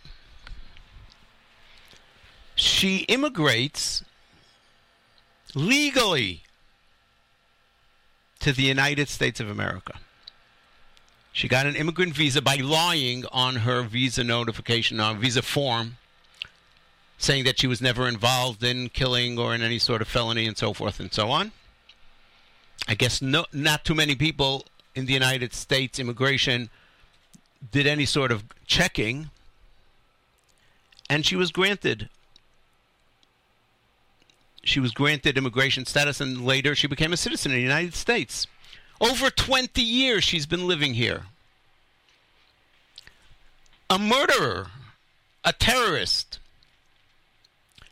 she 2.62 2.98
immigrates 3.08 4.04
legally 5.56 6.44
to 8.40 8.54
the 8.54 8.62
United 8.62 9.10
States 9.10 9.40
of 9.40 9.50
America. 9.50 9.94
She 11.34 11.48
got 11.48 11.66
an 11.66 11.76
immigrant 11.76 12.14
visa 12.14 12.40
by 12.40 12.58
lying 12.58 13.26
on 13.32 13.58
her 13.58 13.82
visa 13.82 14.24
notification, 14.24 15.00
on 15.00 15.18
visa 15.18 15.42
form, 15.42 15.98
saying 17.18 17.46
that 17.46 17.60
she 17.60 17.66
was 17.66 17.82
never 17.82 18.08
involved 18.08 18.64
in 18.64 18.90
killing 18.90 19.40
or 19.40 19.56
in 19.56 19.64
any 19.64 19.80
sort 19.80 20.02
of 20.02 20.08
felony 20.08 20.46
and 20.46 20.56
so 20.56 20.72
forth 20.72 21.00
and 21.00 21.12
so 21.12 21.32
on. 21.32 21.52
I 22.88 22.94
guess 22.94 23.24
no, 23.24 23.46
not 23.52 23.86
too 23.86 23.96
many 23.96 24.16
people 24.16 24.66
in 24.94 25.08
the 25.08 25.14
United 25.14 25.54
States 25.56 25.98
immigration 25.98 26.70
did 27.72 27.88
any 27.88 28.06
sort 28.06 28.32
of 28.32 28.44
checking, 28.68 29.32
and 31.10 31.26
she 31.26 31.36
was 31.36 31.52
granted. 31.52 32.10
She 34.64 34.80
was 34.80 34.92
granted 34.92 35.38
immigration 35.38 35.86
status, 35.86 36.22
and 36.22 36.46
later 36.46 36.76
she 36.76 36.88
became 36.88 37.14
a 37.14 37.18
citizen 37.18 37.52
of 37.52 37.56
the 37.56 37.62
United 37.62 37.96
States. 37.96 38.48
Over 39.00 39.30
20 39.30 39.82
years 39.82 40.24
she's 40.24 40.46
been 40.46 40.68
living 40.68 40.94
here. 40.94 41.24
A 43.90 43.98
murderer, 43.98 44.68
a 45.44 45.54
terrorist. 45.54 46.40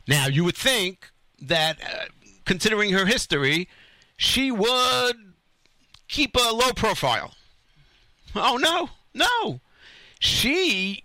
Now, 0.06 0.28
you 0.28 0.44
would 0.44 0.56
think 0.56 1.10
that, 1.40 1.80
uh, 1.82 2.04
considering 2.44 2.92
her 2.92 3.06
history, 3.06 3.68
she 4.16 4.50
would 4.50 5.34
keep 6.08 6.36
a 6.36 6.54
low 6.54 6.72
profile. 6.72 7.34
Oh, 8.34 8.56
no, 8.56 8.90
no. 9.12 9.60
She 10.20 11.04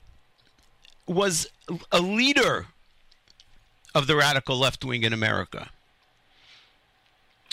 was 1.07 1.47
a 1.91 1.99
leader 1.99 2.68
of 3.96 4.06
the 4.06 4.16
radical 4.16 4.60
left 4.60 4.84
wing 4.84 5.04
in 5.04 5.14
America. 5.14 5.70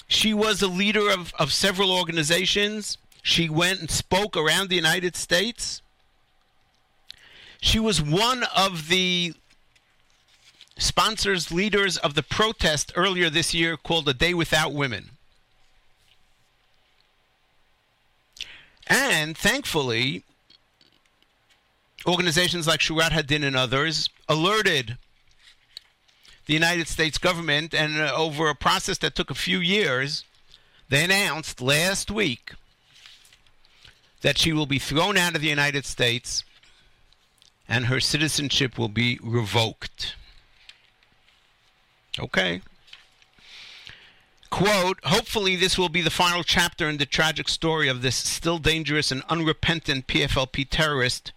She 0.09 0.34
was 0.34 0.61
a 0.61 0.66
leader 0.66 1.09
of, 1.09 1.32
of 1.38 1.53
several 1.53 1.93
organizations. 1.93 2.99
She 3.22 3.49
went 3.49 3.80
and 3.80 3.90
spoke 3.90 4.36
around 4.36 4.68
the 4.68 4.76
United 4.76 5.14
States. 5.16 5.80
She 7.61 7.78
was 7.78 8.03
one 8.03 8.45
of 8.55 8.88
the 8.88 9.34
sponsors, 10.76 11.53
leaders 11.53 11.97
of 11.97 12.14
the 12.14 12.24
protest 12.24 12.93
earlier 12.97 13.30
this 13.30 13.55
year 13.55 13.76
called 13.76 14.09
A 14.09 14.14
Day 14.14 14.34
Without 14.34 14.72
Women. 14.72 15.11
And 18.88 19.38
thankfully, 19.38 20.24
organizations 22.05 22.66
like 22.66 22.80
Shurat 22.80 23.11
Hadin 23.11 23.45
and 23.45 23.57
others 23.57 24.11
alerted 24.28 24.99
the 26.47 26.55
United 26.55 26.88
States 26.88 27.18
government, 27.18 27.74
and 27.74 28.01
uh, 28.01 28.12
over 28.14 28.49
a 28.49 28.55
process 28.55 28.99
that 28.99 29.14
took 29.14 29.30
a 29.30 29.34
few 29.34 29.59
years, 29.59 30.24
they 30.88 31.05
announced 31.05 31.61
last 31.61 32.11
week 32.11 32.53
that 34.22 34.38
she 34.38 34.53
will 34.53 34.66
be 34.66 34.78
thrown 34.78 35.16
out 35.16 35.34
of 35.34 35.40
the 35.40 35.49
United 35.49 35.84
States 35.84 36.45
and 37.68 37.86
her 37.86 38.01
citizenship 38.01 38.78
will 38.78 38.88
be 38.88 39.18
revoked. 39.22 40.14
Okay. 42.18 42.61
Quote, 44.51 44.99
hopefully 45.05 45.57
this 45.57 45.78
will 45.78 45.88
be 45.88 46.03
the 46.03 46.11
final 46.11 46.43
chapter 46.43 46.88
in 46.88 46.99
the 46.99 47.07
tragic 47.07 47.49
story 47.49 47.88
of 47.88 48.03
this 48.03 48.16
still 48.16 48.59
dangerous 48.59 49.11
and 49.11 49.22
unrepentant 49.30 50.07
PFLP 50.07 50.66
terrorist 50.68 51.32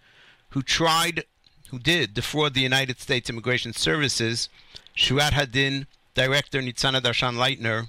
who 0.50 0.62
tried, 0.62 1.24
who 1.70 1.78
did 1.78 2.12
defraud 2.12 2.52
the 2.52 2.60
United 2.60 3.00
States 3.00 3.30
Immigration 3.30 3.72
Services. 3.72 4.50
Shurat 4.96 5.32
Hadin 5.32 5.86
director 6.14 6.60
Nitzana 6.60 7.00
Darshan 7.00 7.34
Leitner 7.34 7.88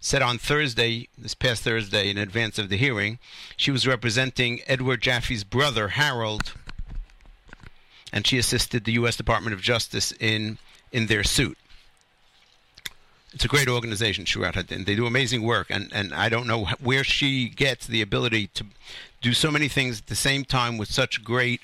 said 0.00 0.22
on 0.22 0.38
Thursday, 0.38 1.08
this 1.18 1.34
past 1.34 1.64
Thursday, 1.64 2.08
in 2.08 2.16
advance 2.16 2.58
of 2.58 2.68
the 2.68 2.76
hearing, 2.76 3.18
she 3.56 3.72
was 3.72 3.86
representing 3.86 4.60
Edward 4.68 5.02
Joffe's 5.02 5.42
brother, 5.42 5.88
Harold, 5.88 6.54
and 8.12 8.24
she 8.24 8.38
assisted 8.38 8.84
the 8.84 8.92
U.S. 8.92 9.16
Department 9.16 9.52
of 9.52 9.60
Justice 9.60 10.12
in, 10.20 10.58
in 10.92 11.06
their 11.06 11.24
suit. 11.24 11.58
It's 13.32 13.44
a 13.44 13.48
great 13.48 13.68
organization, 13.68 14.24
Shurat 14.24 14.54
Hadin. 14.54 14.86
They 14.86 14.94
do 14.94 15.06
amazing 15.06 15.42
work, 15.42 15.66
and, 15.70 15.90
and 15.92 16.14
I 16.14 16.28
don't 16.28 16.46
know 16.46 16.66
where 16.80 17.02
she 17.02 17.48
gets 17.48 17.86
the 17.88 18.00
ability 18.00 18.46
to 18.54 18.66
do 19.20 19.32
so 19.32 19.50
many 19.50 19.66
things 19.66 19.98
at 19.98 20.06
the 20.06 20.14
same 20.14 20.44
time 20.44 20.78
with 20.78 20.88
such 20.88 21.24
great 21.24 21.62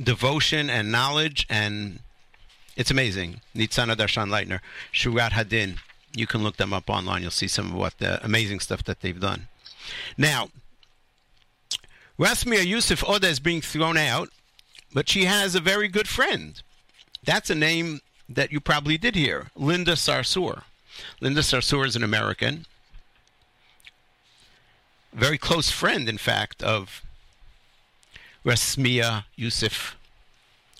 devotion 0.00 0.70
and 0.70 0.92
knowledge, 0.92 1.44
and 1.50 1.98
it's 2.76 2.90
amazing. 2.90 3.40
Nitzana 3.54 3.96
Darshan 3.96 4.28
Leitner, 4.28 4.60
Shurat 4.92 5.30
Hadin. 5.30 5.78
You 6.14 6.26
can 6.26 6.42
look 6.42 6.56
them 6.56 6.72
up 6.72 6.88
online. 6.88 7.22
You'll 7.22 7.30
see 7.30 7.48
some 7.48 7.66
of 7.66 7.74
what 7.74 7.98
the 7.98 8.24
amazing 8.24 8.60
stuff 8.60 8.84
that 8.84 9.00
they've 9.00 9.18
done. 9.18 9.48
Now, 10.16 10.48
Rasmea 12.18 12.64
Yusuf 12.64 13.00
Odeh 13.00 13.24
is 13.24 13.40
being 13.40 13.60
thrown 13.60 13.96
out, 13.96 14.28
but 14.92 15.08
she 15.08 15.24
has 15.24 15.54
a 15.54 15.60
very 15.60 15.88
good 15.88 16.06
friend. 16.06 16.62
That's 17.24 17.50
a 17.50 17.54
name 17.54 18.00
that 18.28 18.52
you 18.52 18.60
probably 18.60 18.96
did 18.96 19.16
hear 19.16 19.50
Linda 19.56 19.92
Sarsour. 19.92 20.62
Linda 21.20 21.40
Sarsour 21.40 21.84
is 21.86 21.96
an 21.96 22.04
American, 22.04 22.66
very 25.12 25.38
close 25.38 25.70
friend, 25.70 26.08
in 26.08 26.18
fact, 26.18 26.62
of 26.62 27.02
Rasmea 28.44 29.24
Yusuf 29.36 29.96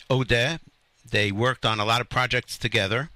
Odeh. 0.09 0.61
They 1.09 1.31
worked 1.31 1.67
on 1.67 1.79
a 1.79 1.85
lot 1.85 2.01
of 2.01 2.09
projects 2.09 2.59
together. 2.59 3.11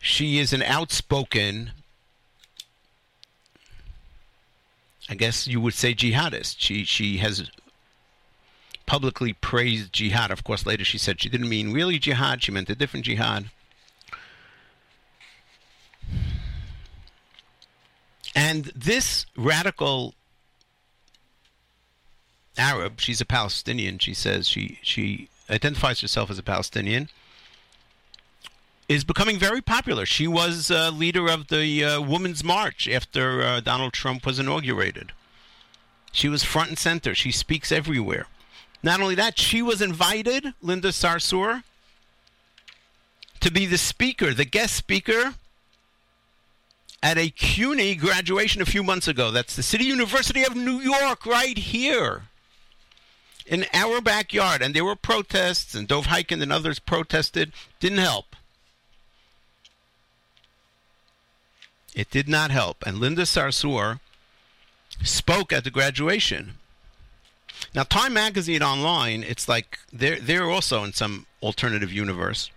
She 0.00 0.38
is 0.38 0.52
an 0.52 0.62
outspoken, 0.62 1.72
I 5.08 5.14
guess 5.14 5.46
you 5.46 5.60
would 5.60 5.74
say, 5.74 5.94
jihadist. 5.94 6.56
She 6.58 6.84
she 6.84 7.18
has 7.18 7.50
publicly 8.86 9.34
praised 9.34 9.92
jihad. 9.92 10.30
Of 10.30 10.42
course, 10.42 10.64
later 10.64 10.84
she 10.84 10.98
said 10.98 11.20
she 11.20 11.28
didn't 11.28 11.48
mean 11.48 11.72
really 11.72 11.98
jihad; 11.98 12.42
she 12.42 12.52
meant 12.52 12.70
a 12.70 12.74
different 12.74 13.04
jihad. 13.04 13.50
And 18.34 18.66
this 18.74 19.26
radical 19.36 20.14
Arab, 22.56 23.00
she's 23.00 23.20
a 23.20 23.26
Palestinian. 23.26 23.98
She 23.98 24.14
says 24.14 24.48
she 24.48 24.78
she 24.82 25.28
identifies 25.50 26.00
herself 26.00 26.30
as 26.30 26.38
a 26.38 26.42
Palestinian. 26.42 27.08
Is 28.88 29.04
becoming 29.04 29.38
very 29.38 29.60
popular. 29.60 30.04
She 30.04 30.26
was 30.26 30.70
uh, 30.70 30.90
leader 30.90 31.28
of 31.28 31.46
the 31.46 31.84
uh, 31.84 32.00
Women's 32.00 32.42
March 32.42 32.88
after 32.88 33.40
uh, 33.42 33.60
Donald 33.60 33.92
Trump 33.92 34.26
was 34.26 34.38
inaugurated. 34.38 35.12
She 36.10 36.28
was 36.28 36.42
front 36.42 36.70
and 36.70 36.78
center. 36.78 37.14
She 37.14 37.30
speaks 37.30 37.70
everywhere. 37.70 38.26
Not 38.82 39.00
only 39.00 39.14
that, 39.14 39.38
she 39.38 39.62
was 39.62 39.80
invited, 39.80 40.54
Linda 40.60 40.88
Sarsour, 40.88 41.62
to 43.38 43.52
be 43.52 43.64
the 43.64 43.78
speaker, 43.78 44.34
the 44.34 44.44
guest 44.44 44.74
speaker 44.74 45.34
at 47.00 47.16
a 47.16 47.30
CUNY 47.30 47.94
graduation 47.94 48.60
a 48.60 48.66
few 48.66 48.82
months 48.82 49.06
ago. 49.06 49.30
That's 49.30 49.54
the 49.54 49.62
City 49.62 49.84
University 49.84 50.42
of 50.42 50.56
New 50.56 50.80
York, 50.80 51.24
right 51.26 51.56
here 51.56 52.24
in 53.50 53.66
our 53.74 54.00
backyard. 54.00 54.62
And 54.62 54.74
there 54.74 54.84
were 54.84 54.96
protests, 54.96 55.74
and 55.74 55.86
Dov 55.86 56.06
Hikind 56.06 56.40
and 56.40 56.52
others 56.52 56.78
protested. 56.78 57.52
Didn't 57.80 57.98
help. 57.98 58.36
It 61.94 62.10
did 62.10 62.28
not 62.28 62.50
help. 62.50 62.86
And 62.86 62.98
Linda 62.98 63.22
Sarsour 63.22 64.00
spoke 65.02 65.52
at 65.52 65.64
the 65.64 65.70
graduation. 65.70 66.54
Now, 67.74 67.82
Time 67.82 68.14
Magazine 68.14 68.62
online, 68.62 69.22
it's 69.22 69.48
like 69.48 69.78
they're 69.92 70.18
they're 70.18 70.48
also 70.48 70.82
in 70.84 70.92
some 70.92 71.26
alternative 71.42 71.92
universe. 71.92 72.50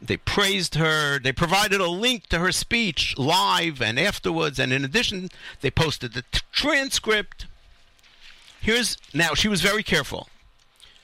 They 0.00 0.18
praised 0.18 0.74
her. 0.74 1.18
They 1.18 1.32
provided 1.32 1.80
a 1.80 1.88
link 1.88 2.26
to 2.28 2.38
her 2.38 2.52
speech 2.52 3.16
live 3.16 3.80
and 3.80 3.98
afterwards, 3.98 4.58
and 4.58 4.72
in 4.72 4.84
addition, 4.84 5.30
they 5.62 5.70
posted 5.70 6.12
the 6.12 6.22
t- 6.30 6.40
transcript. 6.52 7.46
Here's 8.64 8.96
now 9.12 9.34
she 9.34 9.48
was 9.48 9.60
very 9.60 9.82
careful. 9.82 10.28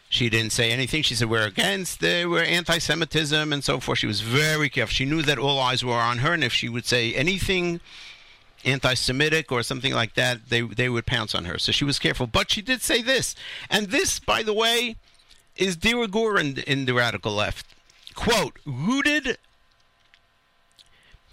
She 0.08 0.30
didn't 0.30 0.52
say 0.52 0.72
anything. 0.72 1.02
She 1.02 1.14
said 1.14 1.28
we're 1.28 1.46
against, 1.46 2.00
the, 2.00 2.24
we're 2.24 2.42
anti-Semitism 2.42 3.52
and 3.52 3.62
so 3.62 3.78
forth. 3.78 3.98
She 3.98 4.06
was 4.06 4.22
very 4.22 4.70
careful. 4.70 4.92
She 4.92 5.04
knew 5.04 5.20
that 5.22 5.38
all 5.38 5.60
eyes 5.60 5.84
were 5.84 5.92
on 5.92 6.18
her, 6.18 6.32
and 6.32 6.42
if 6.42 6.54
she 6.54 6.70
would 6.70 6.86
say 6.86 7.14
anything 7.14 7.80
anti-Semitic 8.64 9.52
or 9.52 9.62
something 9.62 9.92
like 9.92 10.14
that, 10.14 10.48
they 10.48 10.62
they 10.62 10.88
would 10.88 11.04
pounce 11.04 11.34
on 11.34 11.44
her. 11.44 11.58
So 11.58 11.70
she 11.70 11.84
was 11.84 11.98
careful. 11.98 12.26
But 12.26 12.50
she 12.50 12.62
did 12.62 12.80
say 12.80 13.02
this, 13.02 13.36
and 13.68 13.88
this, 13.88 14.18
by 14.18 14.42
the 14.42 14.54
way, 14.54 14.96
is 15.54 15.76
de 15.76 15.94
rigueur 15.94 16.38
in, 16.38 16.56
in 16.66 16.86
the 16.86 16.94
radical 16.94 17.34
left. 17.34 17.66
Quote: 18.14 18.58
rooted. 18.64 19.36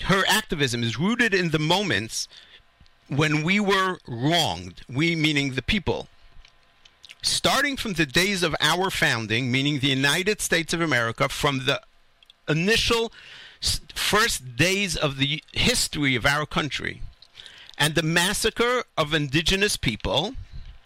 Her 0.03 0.23
activism 0.27 0.83
is 0.83 0.99
rooted 0.99 1.33
in 1.33 1.49
the 1.51 1.57
moments 1.57 2.27
when 3.07 3.43
we 3.43 3.61
were 3.61 3.97
wronged. 4.05 4.81
We 4.87 5.15
meaning 5.15 5.53
the 5.53 5.63
people. 5.63 6.09
Starting 7.27 7.75
from 7.75 7.93
the 7.93 8.05
days 8.05 8.41
of 8.41 8.55
our 8.61 8.89
founding, 8.89 9.51
meaning 9.51 9.79
the 9.79 9.89
United 9.89 10.39
States 10.39 10.73
of 10.73 10.79
America, 10.79 11.27
from 11.27 11.65
the 11.65 11.81
initial 12.47 13.11
first 13.93 14.55
days 14.55 14.95
of 14.95 15.17
the 15.17 15.43
history 15.51 16.15
of 16.15 16.25
our 16.25 16.45
country 16.45 17.01
and 17.77 17.95
the 17.95 18.01
massacre 18.01 18.85
of 18.97 19.13
indigenous 19.13 19.75
people, 19.75 20.35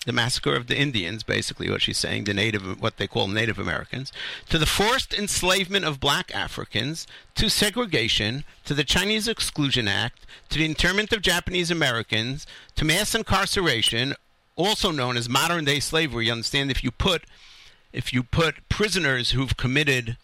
the 0.07 0.11
massacre 0.11 0.55
of 0.55 0.65
the 0.65 0.75
Indians, 0.75 1.21
basically 1.21 1.69
what 1.69 1.83
she's 1.83 1.99
saying, 1.99 2.23
the 2.23 2.33
native, 2.33 2.81
what 2.81 2.97
they 2.97 3.05
call 3.05 3.27
Native 3.27 3.59
Americans, 3.59 4.11
to 4.49 4.57
the 4.57 4.65
forced 4.65 5.13
enslavement 5.13 5.85
of 5.85 5.99
black 5.99 6.33
Africans, 6.33 7.05
to 7.35 7.51
segregation, 7.51 8.45
to 8.65 8.73
the 8.73 8.83
Chinese 8.83 9.27
Exclusion 9.27 9.87
Act, 9.87 10.25
to 10.49 10.57
the 10.57 10.65
internment 10.65 11.13
of 11.13 11.21
Japanese 11.21 11.69
Americans, 11.69 12.47
to 12.75 12.83
mass 12.83 13.13
incarceration, 13.13 14.15
also 14.56 14.91
known 14.91 15.18
as 15.18 15.30
modern 15.30 15.66
day 15.66 15.80
slavery. 15.80 16.28
You 16.28 16.34
understand 16.34 16.72
if 16.72 16.84
you 16.84 16.91
put 16.91 17.24
if 17.93 18.14
you 18.14 18.24
put 18.24 18.70
prisoners 18.70 19.32
who've 19.32 19.56
committed 19.58 20.18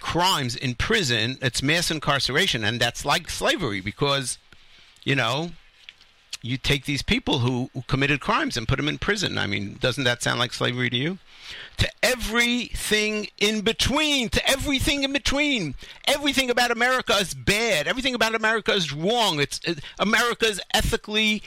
crimes 0.00 0.54
in 0.56 0.74
prison, 0.74 1.38
it's 1.40 1.62
mass 1.62 1.90
incarceration, 1.90 2.64
and 2.64 2.80
that's 2.80 3.04
like 3.04 3.30
slavery 3.30 3.80
because, 3.80 4.38
you 5.04 5.14
know, 5.14 5.50
you 6.42 6.56
take 6.58 6.84
these 6.84 7.02
people 7.02 7.38
who, 7.38 7.70
who 7.72 7.82
committed 7.82 8.20
crimes 8.20 8.56
and 8.56 8.66
put 8.66 8.76
them 8.76 8.88
in 8.88 8.98
prison. 8.98 9.38
I 9.38 9.46
mean, 9.46 9.78
doesn't 9.80 10.02
that 10.04 10.22
sound 10.22 10.40
like 10.40 10.52
slavery 10.52 10.90
to 10.90 10.96
you? 10.96 11.18
To 11.78 11.88
everything 12.02 13.28
in 13.38 13.60
between, 13.60 14.28
to 14.30 14.48
everything 14.48 15.04
in 15.04 15.12
between. 15.12 15.76
Everything 16.06 16.50
about 16.50 16.72
America 16.72 17.14
is 17.14 17.32
bad. 17.32 17.86
Everything 17.86 18.14
about 18.14 18.34
America 18.34 18.72
is 18.72 18.92
wrong. 18.92 19.40
It's 19.40 19.60
it, 19.64 19.80
America 20.00 20.46
is 20.46 20.60
ethically 20.74 21.42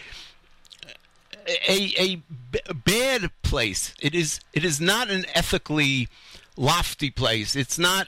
a, 1.47 2.23
a 2.67 2.73
bad 2.73 3.31
place. 3.43 3.93
It 4.01 4.15
is 4.15 4.39
it 4.53 4.63
is 4.63 4.81
not 4.81 5.09
an 5.09 5.25
ethically 5.33 6.07
lofty 6.57 7.09
place. 7.09 7.55
It's 7.55 7.77
not 7.79 8.07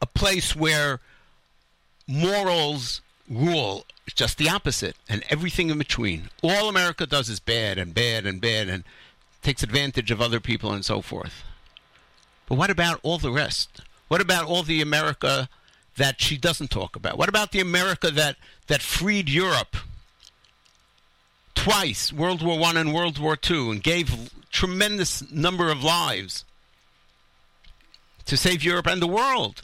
a 0.00 0.06
place 0.06 0.54
where 0.54 1.00
morals 2.06 3.00
rule. 3.28 3.84
It's 4.06 4.14
just 4.14 4.36
the 4.36 4.50
opposite, 4.50 4.96
and 5.08 5.24
everything 5.30 5.70
in 5.70 5.78
between. 5.78 6.28
All 6.42 6.68
America 6.68 7.06
does 7.06 7.28
is 7.28 7.40
bad 7.40 7.78
and 7.78 7.94
bad 7.94 8.26
and 8.26 8.40
bad, 8.40 8.68
and 8.68 8.84
takes 9.42 9.62
advantage 9.62 10.10
of 10.10 10.20
other 10.20 10.40
people 10.40 10.72
and 10.72 10.84
so 10.84 11.00
forth. 11.00 11.42
But 12.46 12.56
what 12.56 12.70
about 12.70 13.00
all 13.02 13.18
the 13.18 13.32
rest? 13.32 13.80
What 14.08 14.20
about 14.20 14.44
all 14.44 14.62
the 14.62 14.82
America 14.82 15.48
that 15.96 16.20
she 16.20 16.36
doesn't 16.36 16.70
talk 16.70 16.96
about? 16.96 17.16
What 17.16 17.28
about 17.28 17.52
the 17.52 17.60
America 17.60 18.10
that 18.10 18.36
that 18.66 18.82
freed 18.82 19.28
Europe? 19.28 19.76
Twice, 21.64 22.12
World 22.12 22.42
War 22.42 22.58
One 22.58 22.76
and 22.76 22.92
World 22.92 23.18
War 23.18 23.36
Two, 23.36 23.70
and 23.70 23.82
gave 23.82 24.30
tremendous 24.50 25.30
number 25.32 25.70
of 25.70 25.82
lives 25.82 26.44
to 28.26 28.36
save 28.36 28.62
Europe 28.62 28.86
and 28.86 29.00
the 29.00 29.06
world 29.06 29.62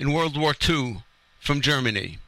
in 0.00 0.12
World 0.12 0.36
War 0.36 0.54
Two 0.54 1.04
from 1.38 1.60
Germany. 1.60 2.18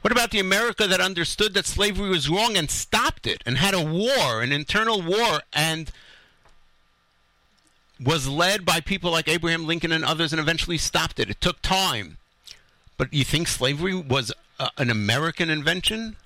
What 0.00 0.10
about 0.10 0.32
the 0.32 0.40
America 0.40 0.88
that 0.88 1.00
understood 1.00 1.54
that 1.54 1.66
slavery 1.66 2.08
was 2.08 2.28
wrong 2.28 2.56
and 2.56 2.68
stopped 2.68 3.24
it 3.24 3.40
and 3.46 3.58
had 3.58 3.74
a 3.74 3.84
war, 3.84 4.42
an 4.42 4.50
internal 4.50 5.00
war, 5.00 5.42
and 5.52 5.92
was 8.04 8.26
led 8.26 8.64
by 8.64 8.80
people 8.80 9.12
like 9.12 9.28
Abraham 9.28 9.68
Lincoln 9.68 9.92
and 9.92 10.04
others 10.04 10.32
and 10.32 10.40
eventually 10.40 10.78
stopped 10.78 11.20
it? 11.20 11.30
It 11.30 11.40
took 11.40 11.62
time. 11.62 12.17
But 12.98 13.14
you 13.14 13.24
think 13.24 13.48
slavery 13.48 13.94
was 13.94 14.32
an 14.76 14.90
American 14.90 15.48
invention? 15.48 16.16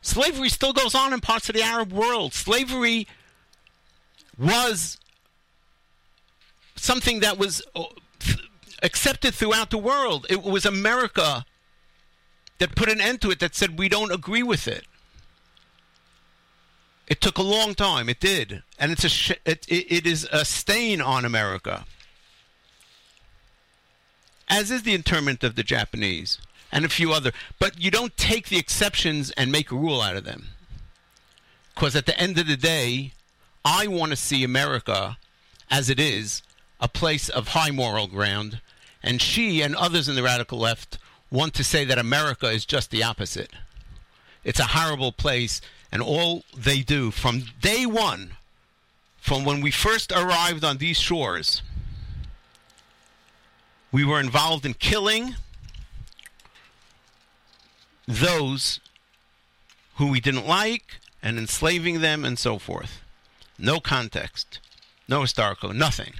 Slavery 0.00 0.48
still 0.48 0.72
goes 0.72 0.94
on 0.94 1.12
in 1.12 1.20
parts 1.20 1.50
of 1.50 1.56
the 1.56 1.62
Arab 1.62 1.92
world. 1.92 2.32
Slavery 2.32 3.06
was 4.38 4.98
something 6.76 7.20
that 7.20 7.36
was 7.36 7.60
uh, 7.74 7.84
accepted 8.82 9.34
throughout 9.34 9.70
the 9.70 9.78
world. 9.78 10.26
It 10.30 10.42
was 10.42 10.64
America 10.64 11.44
that 12.58 12.74
put 12.74 12.88
an 12.88 13.00
end 13.00 13.20
to 13.22 13.30
it, 13.30 13.40
that 13.40 13.54
said, 13.54 13.78
we 13.78 13.88
don't 13.88 14.12
agree 14.12 14.42
with 14.42 14.68
it. 14.68 14.86
It 17.08 17.20
took 17.20 17.36
a 17.36 17.42
long 17.42 17.74
time. 17.74 18.08
It 18.08 18.20
did. 18.20 18.62
And 18.78 18.92
it's 18.92 19.04
a 19.04 19.08
sh- 19.08 19.32
it, 19.44 19.66
it, 19.68 19.92
it 19.92 20.06
is 20.06 20.28
a 20.30 20.44
stain 20.44 21.00
on 21.00 21.24
America 21.24 21.84
as 24.50 24.70
is 24.70 24.82
the 24.82 24.94
internment 24.94 25.42
of 25.42 25.54
the 25.54 25.62
Japanese 25.62 26.38
and 26.70 26.84
a 26.84 26.90
few 26.90 27.12
other. 27.12 27.32
But 27.58 27.80
you 27.80 27.90
don't 27.90 28.16
take 28.18 28.48
the 28.48 28.58
exceptions 28.58 29.30
and 29.32 29.50
make 29.50 29.70
a 29.70 29.76
rule 29.76 30.02
out 30.02 30.16
of 30.16 30.24
them. 30.24 30.48
Because 31.74 31.96
at 31.96 32.04
the 32.04 32.18
end 32.20 32.38
of 32.38 32.46
the 32.46 32.56
day, 32.56 33.12
I 33.64 33.86
want 33.86 34.10
to 34.10 34.16
see 34.16 34.44
America 34.44 35.16
as 35.70 35.88
it 35.88 36.00
is, 36.00 36.42
a 36.80 36.88
place 36.88 37.28
of 37.28 37.48
high 37.48 37.70
moral 37.70 38.08
ground, 38.08 38.60
and 39.02 39.22
she 39.22 39.62
and 39.62 39.76
others 39.76 40.08
in 40.08 40.16
the 40.16 40.22
radical 40.22 40.58
left 40.58 40.98
want 41.30 41.54
to 41.54 41.64
say 41.64 41.84
that 41.84 41.98
America 41.98 42.48
is 42.48 42.66
just 42.66 42.90
the 42.90 43.04
opposite. 43.04 43.52
It's 44.42 44.58
a 44.58 44.64
horrible 44.64 45.12
place, 45.12 45.60
and 45.92 46.02
all 46.02 46.44
they 46.56 46.80
do 46.80 47.10
from 47.10 47.44
day 47.60 47.86
one, 47.86 48.32
from 49.18 49.44
when 49.44 49.60
we 49.60 49.70
first 49.70 50.10
arrived 50.10 50.64
on 50.64 50.78
these 50.78 50.98
shores, 50.98 51.62
we 53.92 54.04
were 54.04 54.20
involved 54.20 54.64
in 54.64 54.74
killing 54.74 55.34
those 58.06 58.80
who 59.96 60.08
we 60.08 60.20
didn't 60.20 60.46
like 60.46 60.98
and 61.22 61.38
enslaving 61.38 62.00
them 62.00 62.24
and 62.24 62.38
so 62.38 62.58
forth. 62.58 63.02
No 63.58 63.80
context, 63.80 64.60
no 65.08 65.22
historical, 65.22 65.72
nothing. 65.72 66.14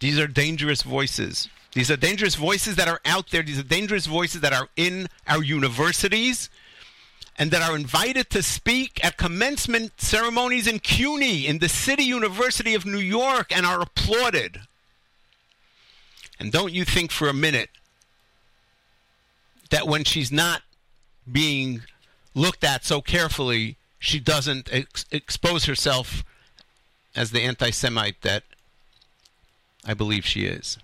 These 0.00 0.18
are 0.18 0.26
dangerous 0.26 0.82
voices. 0.82 1.48
These 1.72 1.90
are 1.90 1.96
dangerous 1.96 2.34
voices 2.34 2.76
that 2.76 2.88
are 2.88 3.00
out 3.04 3.30
there. 3.30 3.42
These 3.42 3.58
are 3.58 3.64
dangerous 3.64 4.06
voices 4.06 4.40
that 4.40 4.52
are 4.52 4.68
in 4.76 5.08
our 5.26 5.42
universities 5.42 6.48
and 7.36 7.50
that 7.50 7.62
are 7.62 7.76
invited 7.76 8.30
to 8.30 8.42
speak 8.42 9.04
at 9.04 9.16
commencement 9.16 10.00
ceremonies 10.00 10.66
in 10.66 10.78
CUNY, 10.78 11.46
in 11.46 11.58
the 11.58 11.68
City 11.68 12.02
University 12.02 12.74
of 12.74 12.86
New 12.86 12.98
York, 12.98 13.54
and 13.54 13.64
are 13.64 13.80
applauded. 13.80 14.60
And 16.40 16.50
don't 16.50 16.72
you 16.72 16.86
think 16.86 17.12
for 17.12 17.28
a 17.28 17.34
minute 17.34 17.68
that 19.68 19.86
when 19.86 20.04
she's 20.04 20.32
not 20.32 20.62
being 21.30 21.82
looked 22.34 22.64
at 22.64 22.84
so 22.84 23.02
carefully, 23.02 23.76
she 23.98 24.18
doesn't 24.18 24.68
ex- 24.72 25.04
expose 25.12 25.66
herself 25.66 26.24
as 27.14 27.30
the 27.30 27.42
anti 27.42 27.70
Semite 27.70 28.22
that 28.22 28.44
I 29.84 29.92
believe 29.92 30.24
she 30.24 30.46
is. 30.46 30.78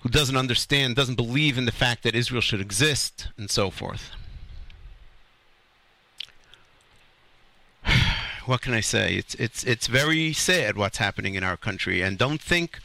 Who 0.00 0.08
doesn't 0.08 0.36
understand, 0.36 0.96
doesn't 0.96 1.14
believe 1.14 1.56
in 1.56 1.66
the 1.66 1.72
fact 1.72 2.02
that 2.02 2.16
Israel 2.16 2.40
should 2.40 2.60
exist, 2.60 3.28
and 3.38 3.48
so 3.48 3.70
forth. 3.70 4.10
What 8.46 8.62
can 8.62 8.74
I 8.74 8.80
say? 8.80 9.16
It's 9.16 9.34
it's 9.34 9.64
it's 9.64 9.86
very 9.86 10.32
sad 10.32 10.76
what's 10.76 10.98
happening 10.98 11.34
in 11.34 11.42
our 11.42 11.56
country, 11.56 12.00
and 12.00 12.16
don't 12.16 12.40
think 12.40 12.80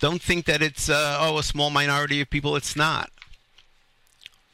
don't 0.00 0.22
think 0.22 0.46
that 0.46 0.62
it's 0.62 0.88
uh, 0.88 1.18
oh 1.20 1.38
a 1.38 1.42
small 1.42 1.70
minority 1.70 2.20
of 2.20 2.30
people. 2.30 2.56
It's 2.56 2.76
not. 2.76 3.10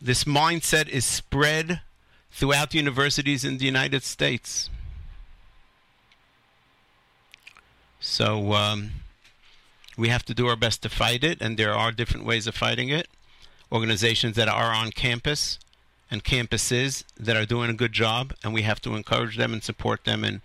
This 0.00 0.24
mindset 0.24 0.88
is 0.88 1.04
spread 1.04 1.82
throughout 2.30 2.74
universities 2.74 3.44
in 3.44 3.58
the 3.58 3.66
United 3.66 4.02
States. 4.02 4.70
So 8.00 8.54
um, 8.54 8.90
we 9.96 10.08
have 10.08 10.24
to 10.24 10.34
do 10.34 10.48
our 10.48 10.56
best 10.56 10.82
to 10.82 10.88
fight 10.88 11.22
it, 11.22 11.40
and 11.40 11.56
there 11.56 11.74
are 11.74 11.92
different 11.92 12.26
ways 12.26 12.46
of 12.46 12.54
fighting 12.54 12.88
it. 12.88 13.06
Organizations 13.70 14.34
that 14.36 14.48
are 14.48 14.72
on 14.72 14.90
campus 14.90 15.58
and 16.12 16.22
campuses 16.22 17.04
that 17.18 17.38
are 17.38 17.46
doing 17.46 17.70
a 17.70 17.72
good 17.72 17.94
job, 17.94 18.34
and 18.44 18.52
we 18.52 18.62
have 18.62 18.82
to 18.82 18.94
encourage 18.94 19.38
them 19.38 19.54
and 19.54 19.64
support 19.64 20.04
them, 20.04 20.22
and 20.22 20.42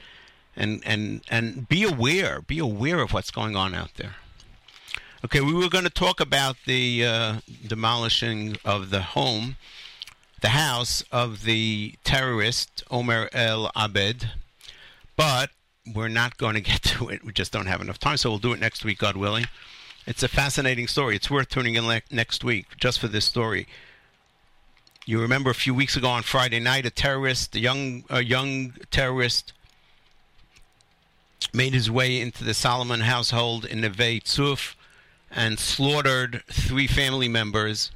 and 0.56 0.82
and 0.86 1.22
and 1.30 1.68
be 1.68 1.84
aware, 1.84 2.42
be 2.42 2.58
aware 2.58 3.00
of 3.00 3.12
what's 3.12 3.30
going 3.30 3.58
on 3.58 3.76
out 3.76 3.94
there. 3.96 4.16
Okay, 5.26 5.42
we 5.42 5.54
were 5.54 5.68
going 5.68 5.84
to 5.84 5.90
talk 5.90 6.22
about 6.22 6.56
the 6.66 7.06
uh, 7.06 7.36
demolishing 7.68 8.56
of 8.64 8.92
the 8.92 9.02
home, 9.02 9.58
the 10.42 10.50
house 10.50 11.04
of 11.12 11.44
the 11.44 11.96
terrorist 12.06 12.84
Omer 12.90 13.30
El 13.34 13.70
Abed, 13.76 14.32
but 15.18 15.50
we're 15.94 16.08
not 16.08 16.38
going 16.38 16.54
to 16.62 16.62
get 16.62 16.82
to 16.84 17.10
it. 17.10 17.26
We 17.26 17.34
just 17.34 17.52
don't 17.52 17.66
have 17.66 17.82
enough 17.82 18.00
time, 18.00 18.16
so 18.16 18.30
we'll 18.30 18.40
do 18.40 18.54
it 18.54 18.62
next 18.62 18.86
week, 18.86 19.00
God 19.00 19.18
willing. 19.18 19.48
It's 20.06 20.24
a 20.24 20.30
fascinating 20.30 20.88
story. 20.88 21.18
It's 21.18 21.30
worth 21.30 21.50
tuning 21.50 21.76
in 21.76 21.86
le- 21.86 22.04
next 22.10 22.46
week 22.46 22.78
just 22.78 23.00
for 23.00 23.10
this 23.10 23.26
story. 23.26 23.68
You 25.10 25.22
remember 25.22 25.50
a 25.50 25.56
few 25.56 25.74
weeks 25.74 25.96
ago 25.96 26.10
on 26.10 26.24
Friday 26.24 26.60
night, 26.60 26.86
a 26.86 26.90
terrorist, 26.90 27.56
a 27.56 27.62
young, 27.62 28.04
a 28.10 28.22
young 28.22 28.74
terrorist, 28.92 29.54
made 31.54 31.74
his 31.74 31.90
way 31.90 32.20
into 32.20 32.44
the 32.44 32.54
Salomon 32.54 33.00
household 33.00 33.64
in 33.64 33.80
Neve 33.80 34.22
Tzuf 34.26 34.76
and 35.32 35.60
slaughtered 35.60 36.44
three 36.52 36.88
family 36.88 37.30
members. 37.30 37.90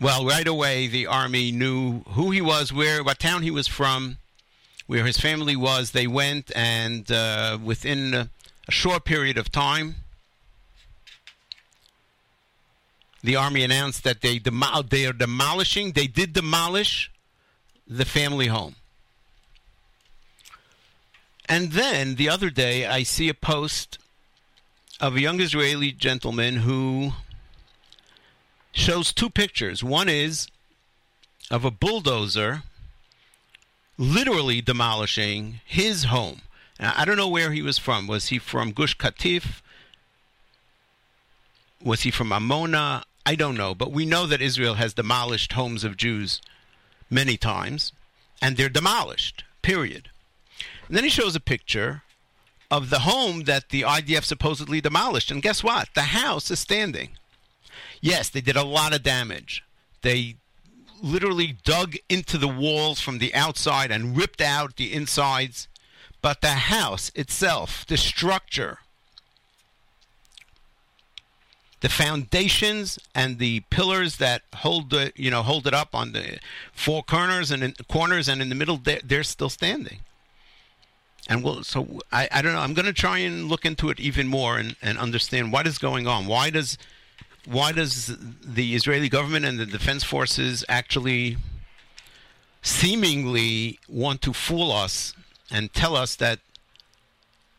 Well, 0.00 0.24
right 0.24 0.46
away, 0.46 0.86
the 0.86 1.08
army 1.08 1.50
knew 1.50 2.02
who 2.10 2.30
he 2.30 2.40
was, 2.40 2.72
where, 2.72 3.02
what 3.02 3.18
town 3.18 3.42
he 3.42 3.50
was 3.50 3.66
from, 3.66 4.18
where 4.86 5.04
his 5.04 5.18
family 5.18 5.56
was. 5.56 5.90
They 5.90 6.06
went, 6.06 6.52
and 6.54 7.10
uh, 7.10 7.58
within 7.60 8.14
a, 8.14 8.30
a 8.68 8.72
short 8.72 9.04
period 9.04 9.36
of 9.36 9.50
time, 9.50 10.03
the 13.24 13.36
army 13.36 13.64
announced 13.64 14.04
that 14.04 14.20
they 14.20 14.38
they 14.38 15.06
are 15.06 15.12
demolishing. 15.14 15.92
They 15.92 16.06
did 16.06 16.34
demolish 16.34 17.10
the 17.88 18.04
family 18.04 18.48
home. 18.48 18.76
And 21.48 21.72
then 21.72 22.16
the 22.16 22.28
other 22.28 22.50
day, 22.50 22.86
I 22.86 23.02
see 23.02 23.30
a 23.30 23.34
post 23.34 23.98
of 25.00 25.16
a 25.16 25.22
young 25.22 25.40
Israeli 25.40 25.90
gentleman 25.90 26.56
who 26.56 27.12
shows 28.72 29.10
two 29.10 29.30
pictures. 29.30 29.82
One 29.82 30.10
is 30.10 30.48
of 31.50 31.64
a 31.64 31.70
bulldozer 31.70 32.62
literally 33.96 34.60
demolishing 34.60 35.60
his 35.64 36.04
home. 36.04 36.42
Now, 36.78 36.92
I 36.94 37.06
don't 37.06 37.16
know 37.16 37.28
where 37.28 37.52
he 37.52 37.62
was 37.62 37.78
from. 37.78 38.06
Was 38.06 38.28
he 38.28 38.38
from 38.38 38.72
Gush 38.72 38.98
Katif? 38.98 39.62
Was 41.82 42.02
he 42.02 42.10
from 42.10 42.28
Amona? 42.28 43.04
I 43.26 43.34
don't 43.34 43.56
know. 43.56 43.74
But 43.74 43.92
we 43.92 44.04
know 44.04 44.26
that 44.26 44.42
Israel 44.42 44.74
has 44.74 44.94
demolished 44.94 45.52
homes 45.52 45.84
of 45.84 45.96
Jews 45.96 46.40
many 47.10 47.36
times, 47.36 47.92
and 48.42 48.56
they're 48.56 48.68
demolished, 48.68 49.44
period. 49.62 50.10
And 50.88 50.96
then 50.96 51.04
he 51.04 51.10
shows 51.10 51.34
a 51.34 51.40
picture 51.40 52.02
of 52.70 52.90
the 52.90 53.00
home 53.00 53.44
that 53.44 53.68
the 53.68 53.82
IDF 53.82 54.24
supposedly 54.24 54.80
demolished. 54.80 55.30
And 55.30 55.42
guess 55.42 55.62
what? 55.62 55.88
The 55.94 56.02
house 56.02 56.50
is 56.50 56.58
standing. 56.58 57.10
Yes, 58.00 58.28
they 58.28 58.40
did 58.40 58.56
a 58.56 58.64
lot 58.64 58.94
of 58.94 59.02
damage. 59.02 59.64
They 60.02 60.36
literally 61.02 61.56
dug 61.64 61.96
into 62.08 62.38
the 62.38 62.48
walls 62.48 63.00
from 63.00 63.18
the 63.18 63.34
outside 63.34 63.90
and 63.90 64.16
ripped 64.16 64.40
out 64.40 64.76
the 64.76 64.92
insides. 64.92 65.68
But 66.20 66.40
the 66.40 66.48
house 66.48 67.10
itself, 67.14 67.84
the 67.86 67.96
structure, 67.96 68.78
the 71.84 71.90
foundations 71.90 72.98
and 73.14 73.38
the 73.38 73.60
pillars 73.68 74.16
that 74.16 74.40
hold 74.54 74.88
the 74.88 75.12
you 75.16 75.30
know 75.30 75.42
hold 75.42 75.66
it 75.66 75.74
up 75.74 75.94
on 75.94 76.12
the 76.12 76.38
four 76.72 77.02
corners 77.02 77.50
and 77.50 77.62
in 77.62 77.74
corners 77.88 78.26
and 78.26 78.40
in 78.40 78.48
the 78.48 78.54
middle 78.54 78.78
they're, 78.78 79.02
they're 79.04 79.22
still 79.22 79.50
standing. 79.50 79.98
And 81.28 81.44
well 81.44 81.62
so 81.62 82.00
I, 82.10 82.26
I 82.32 82.40
don't 82.40 82.54
know 82.54 82.60
i'm 82.60 82.72
going 82.72 82.86
to 82.86 82.94
try 82.94 83.18
and 83.18 83.50
look 83.50 83.66
into 83.66 83.90
it 83.90 84.00
even 84.00 84.28
more 84.28 84.56
and, 84.56 84.76
and 84.80 84.96
understand 84.96 85.52
what 85.52 85.66
is 85.66 85.76
going 85.76 86.06
on. 86.06 86.24
Why 86.26 86.48
does 86.48 86.78
why 87.44 87.70
does 87.70 88.16
the 88.42 88.74
israeli 88.74 89.10
government 89.10 89.44
and 89.44 89.58
the 89.58 89.66
defense 89.66 90.04
forces 90.04 90.64
actually 90.70 91.36
seemingly 92.62 93.78
want 93.90 94.22
to 94.22 94.32
fool 94.32 94.72
us 94.72 95.12
and 95.50 95.70
tell 95.74 95.96
us 95.96 96.16
that 96.16 96.38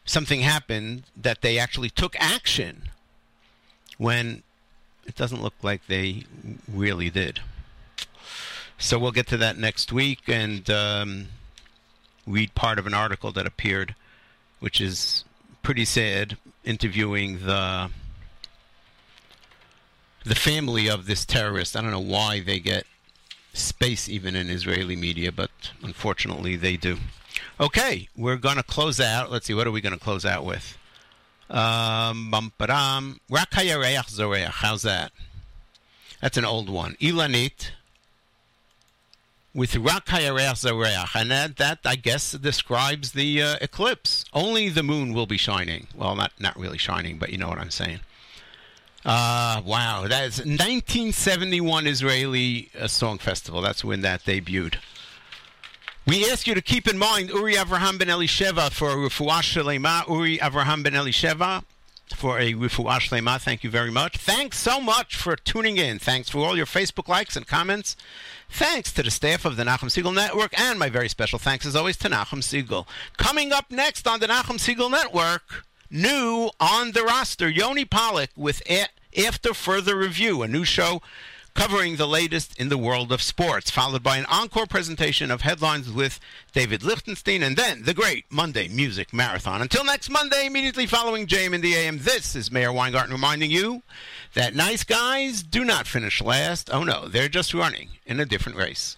something 0.04 0.42
happened 0.42 1.04
that 1.16 1.44
they 1.44 1.60
actually 1.60 1.92
took 1.92 2.16
action 2.20 2.90
when 3.98 4.44
it 5.06 5.16
doesn't 5.16 5.42
look 5.42 5.54
like 5.62 5.88
they 5.88 6.24
really 6.72 7.10
did. 7.10 7.40
So 8.78 9.00
we'll 9.00 9.12
get 9.12 9.28
to 9.28 9.38
that 9.38 9.58
next 9.58 9.92
week 9.94 10.28
and 10.28 10.70
um, 10.70 11.28
read 12.28 12.56
part 12.56 12.80
of 12.80 12.88
an 12.88 12.94
article 12.94 13.32
that 13.32 13.46
appeared, 13.46 13.96
which 14.60 14.82
is 14.82 15.24
pretty 15.64 15.86
sad, 15.86 16.38
interviewing 16.64 17.40
the 17.46 17.90
the 20.26 20.36
family 20.36 20.90
of 20.90 21.06
this 21.06 21.24
terrorist. 21.24 21.76
I 21.76 21.82
don't 21.82 21.92
know 21.92 22.00
why 22.00 22.40
they 22.40 22.60
get 22.60 22.86
space 23.54 24.10
even 24.10 24.36
in 24.36 24.50
Israeli 24.50 24.96
media, 24.96 25.32
but 25.32 25.52
unfortunately 25.84 26.56
they 26.56 26.78
do. 26.78 26.98
Okay, 27.60 28.10
we're 28.18 28.38
going 28.38 28.58
to 28.58 28.64
close 28.64 29.00
out. 29.00 29.32
Let's 29.32 29.46
see, 29.46 29.54
what 29.54 29.68
are 29.68 29.72
we 29.72 29.82
going 29.82 29.94
to 29.94 30.04
close 30.04 30.26
out 30.26 30.44
with? 30.44 30.78
Um, 31.50 32.32
bum. 32.32 32.52
Zoreach. 32.60 34.46
How's 34.46 34.82
that? 34.84 35.12
That's 36.22 36.38
an 36.38 36.46
old 36.46 36.70
one. 36.70 36.96
Ilanit 36.96 37.72
with 39.56 39.76
Rak 39.78 40.08
hayareach 40.08 40.66
zoreach, 40.66 41.16
and 41.20 41.32
that, 41.32 41.56
that 41.58 41.80
I 41.86 41.96
guess 41.96 42.34
describes 42.34 43.14
the 43.14 43.42
uh, 43.42 43.56
eclipse. 43.62 44.26
Only 44.34 44.70
the 44.70 44.84
moon 44.84 45.14
will 45.14 45.26
be 45.28 45.38
shining. 45.38 45.88
Well, 45.96 46.16
not 46.16 46.34
not 46.40 46.60
really 46.60 46.78
shining, 46.78 47.18
but 47.18 47.32
you 47.32 47.38
know 47.38 47.48
what 47.48 47.58
I'm 47.58 47.72
saying. 47.72 48.02
Uh, 49.06 49.62
wow, 49.64 50.08
that 50.08 50.26
is 50.26 50.40
1971 50.40 51.86
Israeli 51.88 52.70
uh, 52.80 52.88
Song 52.88 53.20
Festival. 53.20 53.62
That's 53.62 53.84
when 53.84 54.02
that 54.02 54.24
debuted. 54.24 54.76
We 56.08 56.30
ask 56.30 56.46
you 56.46 56.54
to 56.54 56.62
keep 56.62 56.88
in 56.88 57.00
mind 57.00 57.32
Uri 57.32 57.56
Avraham 57.56 57.98
ben 57.98 58.10
Elisheva 58.10 58.72
for 58.72 58.92
a 58.92 58.96
Refuah 58.96 59.42
Shlema. 59.42 60.08
Uri 60.08 60.38
Avraham 60.38 60.84
ben 60.84 60.94
Elisheva 60.94 61.64
for 62.16 62.38
a 62.38 62.54
Refuah 62.54 63.00
Shlema. 63.00 63.42
Thank 63.42 63.64
you 63.64 63.72
very 63.72 63.90
much. 63.90 64.18
Thanks 64.18 64.60
so 64.60 64.80
much 64.80 65.16
for 65.16 65.36
tuning 65.36 65.78
in. 65.78 65.98
Thanks 65.98 66.30
for 66.30 66.46
all 66.46 66.56
your 66.56 66.68
Facebook 66.68 67.08
likes 67.08 67.36
and 67.36 67.48
comments. 67.48 67.98
Thanks 68.52 68.94
to 68.94 69.02
the 69.02 69.10
staff 69.10 69.46
of 69.46 69.56
the 69.56 69.64
Nachum 69.64 69.90
Segal 69.90 70.14
Network, 70.14 70.58
and 70.60 70.78
my 70.78 70.90
very 70.90 71.10
special 71.10 71.40
thanks, 71.40 71.66
as 71.66 71.76
always, 71.76 71.98
to 71.98 72.08
Nachum 72.08 72.44
Segal. 72.44 72.86
Coming 73.18 73.52
up 73.52 73.72
next 73.72 74.08
on 74.08 74.20
the 74.20 74.28
Nachum 74.28 74.60
Segal 74.60 74.92
Network, 74.92 75.66
new 75.90 76.52
on 76.60 76.92
the 76.92 77.02
roster, 77.02 77.50
Yoni 77.50 77.84
Pollock 77.84 78.30
with 78.36 78.62
After 79.18 79.56
Further 79.56 79.96
Review, 79.98 80.44
a 80.44 80.48
new 80.48 80.66
show 80.66 81.02
covering 81.56 81.96
the 81.96 82.06
latest 82.06 82.60
in 82.60 82.70
the 82.70 82.78
world 82.78 83.12
of 83.12 83.22
sports, 83.22 83.72
followed 83.72 84.04
by 84.04 84.18
an 84.18 84.26
encore 84.26 84.68
presentation 84.68 85.32
of 85.32 85.42
headlines 85.42 85.90
with 85.92 86.20
David 86.54 86.84
Lichtenstein, 86.84 87.42
and 87.42 87.56
then 87.56 87.84
the 87.84 87.94
great 87.94 88.26
Monday 88.30 88.68
Music 88.68 89.14
Marathon. 89.14 89.62
Until 89.62 89.84
next 89.86 90.10
Monday, 90.10 90.46
immediately 90.46 90.86
following 90.86 91.26
JM 91.26 91.56
in 91.56 91.62
the 91.62 91.74
AM, 91.74 92.00
this 92.00 92.36
is 92.36 92.52
Meir 92.52 92.72
Weingarten 92.72 93.14
reminding 93.14 93.50
you 93.50 93.82
that 94.34 94.54
nice 94.54 94.84
guys 94.84 95.42
do 95.42 95.66
not 95.66 95.88
finish 95.88 96.22
last. 96.22 96.70
Oh 96.72 96.84
no, 96.84 97.08
they're 97.08 97.30
just 97.30 97.54
running 97.54 97.90
in 98.06 98.20
a 98.20 98.26
different 98.26 98.58
race. 98.58 98.98